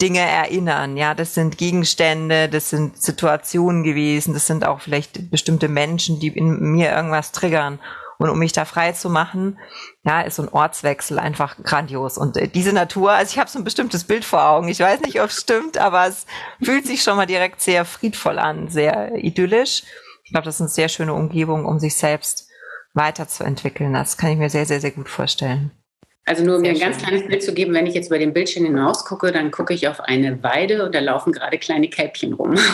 Dinge 0.00 0.20
erinnern. 0.20 0.96
Ja, 0.96 1.14
das 1.14 1.34
sind 1.34 1.58
Gegenstände, 1.58 2.48
das 2.48 2.70
sind 2.70 3.00
Situationen 3.00 3.84
gewesen, 3.84 4.34
das 4.34 4.46
sind 4.46 4.66
auch 4.66 4.80
vielleicht 4.80 5.30
bestimmte 5.30 5.68
Menschen, 5.68 6.20
die 6.20 6.28
in 6.28 6.72
mir 6.72 6.90
irgendwas 6.92 7.32
triggern. 7.32 7.78
Und 8.18 8.30
um 8.30 8.38
mich 8.38 8.52
da 8.52 8.64
frei 8.64 8.92
zu 8.92 9.10
machen, 9.10 9.58
ja, 10.04 10.20
ist 10.20 10.36
so 10.36 10.42
ein 10.42 10.48
Ortswechsel 10.48 11.18
einfach 11.18 11.56
grandios. 11.62 12.16
Und 12.16 12.36
äh, 12.36 12.48
diese 12.48 12.72
Natur, 12.72 13.12
also 13.12 13.32
ich 13.32 13.38
habe 13.38 13.50
so 13.50 13.58
ein 13.58 13.64
bestimmtes 13.64 14.04
Bild 14.04 14.24
vor 14.24 14.44
Augen. 14.44 14.68
Ich 14.68 14.80
weiß 14.80 15.00
nicht, 15.00 15.20
ob 15.20 15.30
es 15.30 15.40
stimmt, 15.40 15.78
aber 15.78 16.06
es 16.06 16.26
fühlt 16.62 16.86
sich 16.86 17.02
schon 17.02 17.16
mal 17.16 17.26
direkt 17.26 17.60
sehr 17.60 17.84
friedvoll 17.84 18.38
an, 18.38 18.68
sehr 18.68 19.16
idyllisch. 19.16 19.82
Ich 20.24 20.30
glaube, 20.30 20.44
das 20.44 20.56
ist 20.56 20.60
eine 20.60 20.70
sehr 20.70 20.88
schöne 20.88 21.12
Umgebung, 21.12 21.66
um 21.66 21.78
sich 21.80 21.96
selbst 21.96 22.48
weiterzuentwickeln. 22.94 23.92
Das 23.92 24.16
kann 24.16 24.30
ich 24.30 24.38
mir 24.38 24.48
sehr, 24.48 24.66
sehr, 24.66 24.80
sehr 24.80 24.92
gut 24.92 25.08
vorstellen. 25.08 25.72
Also 26.26 26.42
nur 26.42 26.56
um 26.56 26.62
mir 26.62 26.70
ein 26.70 26.78
ganz 26.78 26.98
kleines 26.98 27.26
Bild 27.26 27.42
zu 27.42 27.52
geben, 27.52 27.74
wenn 27.74 27.86
ich 27.86 27.94
jetzt 27.94 28.06
über 28.06 28.18
den 28.18 28.32
Bildschirm 28.32 28.64
hinaus 28.64 29.04
gucke, 29.04 29.30
dann 29.30 29.50
gucke 29.50 29.74
ich 29.74 29.88
auf 29.88 30.00
eine 30.00 30.42
Weide 30.42 30.84
und 30.84 30.94
da 30.94 31.00
laufen 31.00 31.32
gerade 31.32 31.58
kleine 31.58 31.88
Kälbchen 31.88 32.32
rum. 32.32 32.54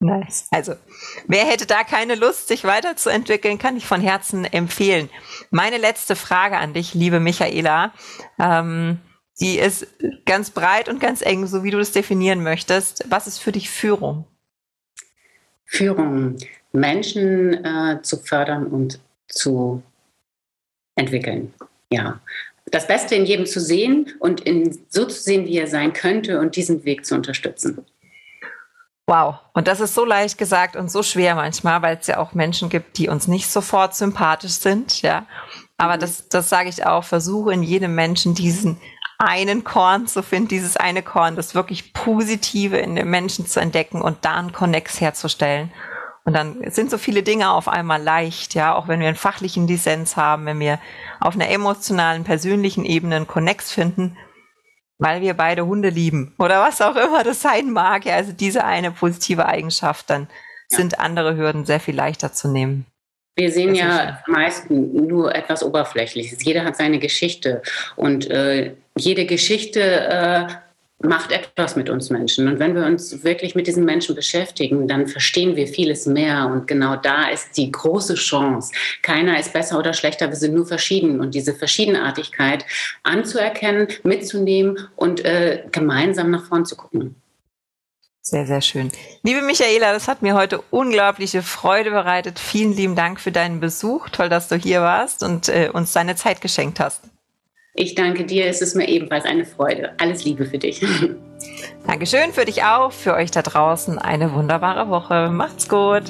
Nice. 0.00 0.46
Also, 0.52 0.74
wer 1.26 1.44
hätte 1.44 1.66
da 1.66 1.82
keine 1.82 2.14
Lust, 2.14 2.46
sich 2.46 2.62
weiterzuentwickeln, 2.62 3.58
kann 3.58 3.76
ich 3.76 3.84
von 3.84 4.00
Herzen 4.00 4.44
empfehlen. 4.44 5.10
Meine 5.50 5.76
letzte 5.76 6.14
Frage 6.14 6.56
an 6.56 6.72
dich, 6.72 6.94
liebe 6.94 7.18
Michaela, 7.18 7.92
ähm, 8.38 9.00
die 9.40 9.58
ist 9.58 9.88
ganz 10.24 10.50
breit 10.50 10.88
und 10.88 11.00
ganz 11.00 11.20
eng, 11.20 11.46
so 11.48 11.64
wie 11.64 11.72
du 11.72 11.78
das 11.78 11.90
definieren 11.90 12.44
möchtest. 12.44 13.06
Was 13.08 13.26
ist 13.26 13.38
für 13.38 13.50
dich 13.50 13.70
Führung? 13.70 14.24
Führung, 15.64 16.36
Menschen 16.72 17.64
äh, 17.64 18.00
zu 18.02 18.18
fördern 18.18 18.66
und 18.66 19.00
zu 19.26 19.82
entwickeln. 20.94 21.52
Ja, 21.90 22.20
das 22.70 22.86
Beste 22.86 23.14
in 23.14 23.24
jedem 23.24 23.46
zu 23.46 23.60
sehen 23.60 24.12
und 24.18 24.40
in, 24.40 24.78
so 24.88 25.06
zu 25.06 25.20
sehen, 25.20 25.46
wie 25.46 25.56
er 25.58 25.66
sein 25.66 25.92
könnte 25.92 26.40
und 26.40 26.56
diesen 26.56 26.84
Weg 26.84 27.06
zu 27.06 27.14
unterstützen. 27.14 27.84
Wow, 29.06 29.36
und 29.54 29.68
das 29.68 29.80
ist 29.80 29.94
so 29.94 30.04
leicht 30.04 30.36
gesagt 30.36 30.76
und 30.76 30.90
so 30.90 31.02
schwer 31.02 31.34
manchmal, 31.34 31.80
weil 31.80 31.96
es 31.98 32.06
ja 32.08 32.18
auch 32.18 32.34
Menschen 32.34 32.68
gibt, 32.68 32.98
die 32.98 33.08
uns 33.08 33.26
nicht 33.26 33.48
sofort 33.48 33.94
sympathisch 33.94 34.52
sind, 34.52 35.00
ja. 35.00 35.26
Aber 35.78 35.96
mhm. 35.96 36.00
das, 36.00 36.28
das 36.28 36.50
sage 36.50 36.68
ich 36.68 36.84
auch, 36.84 37.04
versuche 37.04 37.54
in 37.54 37.62
jedem 37.62 37.94
Menschen 37.94 38.34
diesen 38.34 38.78
einen 39.16 39.64
Korn 39.64 40.06
zu 40.06 40.22
finden, 40.22 40.48
dieses 40.48 40.76
eine 40.76 41.02
Korn, 41.02 41.36
das 41.36 41.54
wirklich 41.54 41.92
Positive 41.94 42.76
in 42.76 42.96
dem 42.96 43.10
Menschen 43.10 43.46
zu 43.46 43.60
entdecken 43.60 44.02
und 44.02 44.24
da 44.26 44.34
einen 44.34 44.52
Connex 44.52 45.00
herzustellen. 45.00 45.72
Und 46.24 46.34
dann 46.34 46.70
sind 46.70 46.90
so 46.90 46.98
viele 46.98 47.22
Dinge 47.22 47.50
auf 47.50 47.68
einmal 47.68 48.02
leicht, 48.02 48.54
ja, 48.54 48.74
auch 48.74 48.86
wenn 48.86 49.00
wir 49.00 49.08
einen 49.08 49.16
fachlichen 49.16 49.66
Dissens 49.66 50.16
haben, 50.16 50.46
wenn 50.46 50.60
wir 50.60 50.78
auf 51.20 51.34
einer 51.34 51.48
emotionalen, 51.48 52.24
persönlichen 52.24 52.84
Ebene 52.84 53.16
einen 53.16 53.26
Connex 53.26 53.72
finden, 53.72 54.16
weil 54.98 55.20
wir 55.22 55.34
beide 55.34 55.66
Hunde 55.66 55.88
lieben 55.88 56.34
oder 56.38 56.60
was 56.60 56.82
auch 56.82 56.96
immer 56.96 57.24
das 57.24 57.40
sein 57.40 57.70
mag. 57.70 58.04
Ja, 58.04 58.16
also 58.16 58.32
diese 58.32 58.64
eine 58.64 58.90
positive 58.90 59.46
Eigenschaft, 59.46 60.10
dann 60.10 60.28
ja. 60.70 60.76
sind 60.76 60.98
andere 60.98 61.36
Hürden 61.36 61.64
sehr 61.64 61.80
viel 61.80 61.94
leichter 61.94 62.32
zu 62.32 62.48
nehmen. 62.48 62.84
Wir 63.36 63.52
sehen 63.52 63.76
ja 63.76 64.20
meistens 64.26 64.92
nur 64.92 65.32
etwas 65.32 65.62
Oberflächliches. 65.62 66.42
Jeder 66.42 66.64
hat 66.64 66.76
seine 66.76 66.98
Geschichte 66.98 67.62
und 67.94 68.28
äh, 68.28 68.74
jede 68.96 69.26
Geschichte 69.26 69.80
äh, 69.80 70.46
macht 71.00 71.30
etwas 71.30 71.76
mit 71.76 71.90
uns 71.90 72.10
Menschen. 72.10 72.48
Und 72.48 72.58
wenn 72.58 72.74
wir 72.74 72.84
uns 72.84 73.22
wirklich 73.22 73.54
mit 73.54 73.66
diesen 73.66 73.84
Menschen 73.84 74.14
beschäftigen, 74.14 74.88
dann 74.88 75.06
verstehen 75.06 75.54
wir 75.54 75.68
vieles 75.68 76.06
mehr. 76.06 76.46
Und 76.46 76.66
genau 76.66 76.96
da 76.96 77.28
ist 77.28 77.56
die 77.56 77.70
große 77.70 78.14
Chance. 78.14 78.72
Keiner 79.02 79.38
ist 79.38 79.52
besser 79.52 79.78
oder 79.78 79.92
schlechter, 79.92 80.28
wir 80.28 80.36
sind 80.36 80.54
nur 80.54 80.66
verschieden. 80.66 81.20
Und 81.20 81.34
diese 81.34 81.54
Verschiedenartigkeit 81.54 82.64
anzuerkennen, 83.04 83.86
mitzunehmen 84.02 84.88
und 84.96 85.24
äh, 85.24 85.62
gemeinsam 85.70 86.30
nach 86.30 86.46
vorn 86.46 86.66
zu 86.66 86.76
gucken. 86.76 87.14
Sehr, 88.20 88.46
sehr 88.46 88.60
schön. 88.60 88.90
Liebe 89.22 89.40
Michaela, 89.40 89.92
das 89.92 90.08
hat 90.08 90.20
mir 90.20 90.34
heute 90.34 90.62
unglaubliche 90.70 91.42
Freude 91.42 91.90
bereitet. 91.90 92.38
Vielen 92.38 92.74
lieben 92.74 92.94
Dank 92.96 93.20
für 93.20 93.32
deinen 93.32 93.60
Besuch. 93.60 94.10
Toll, 94.10 94.28
dass 94.28 94.48
du 94.48 94.56
hier 94.56 94.82
warst 94.82 95.22
und 95.22 95.48
äh, 95.48 95.70
uns 95.72 95.92
deine 95.92 96.16
Zeit 96.16 96.40
geschenkt 96.40 96.80
hast. 96.80 97.04
Ich 97.80 97.94
danke 97.94 98.24
dir, 98.24 98.46
es 98.46 98.60
ist 98.60 98.74
mir 98.74 98.88
ebenfalls 98.88 99.24
eine 99.24 99.44
Freude. 99.44 99.90
Alles 99.98 100.24
Liebe 100.24 100.44
für 100.44 100.58
dich. 100.58 100.84
Dankeschön 101.86 102.32
für 102.32 102.44
dich 102.44 102.64
auch, 102.64 102.90
für 102.90 103.14
euch 103.14 103.30
da 103.30 103.40
draußen 103.40 104.00
eine 104.00 104.32
wunderbare 104.32 104.90
Woche. 104.90 105.30
Macht's 105.30 105.68
gut. 105.68 106.02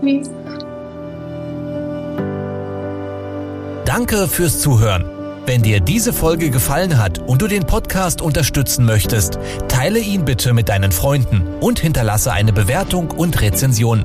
Tschüss. 0.00 0.30
Danke 3.84 4.28
fürs 4.28 4.60
Zuhören. 4.60 5.04
Wenn 5.46 5.62
dir 5.62 5.80
diese 5.80 6.12
Folge 6.12 6.50
gefallen 6.50 6.96
hat 6.96 7.18
und 7.18 7.42
du 7.42 7.48
den 7.48 7.66
Podcast 7.66 8.22
unterstützen 8.22 8.84
möchtest, 8.84 9.40
teile 9.66 9.98
ihn 9.98 10.24
bitte 10.24 10.54
mit 10.54 10.68
deinen 10.68 10.92
Freunden 10.92 11.42
und 11.60 11.80
hinterlasse 11.80 12.32
eine 12.32 12.52
Bewertung 12.52 13.10
und 13.10 13.40
Rezension. 13.40 14.04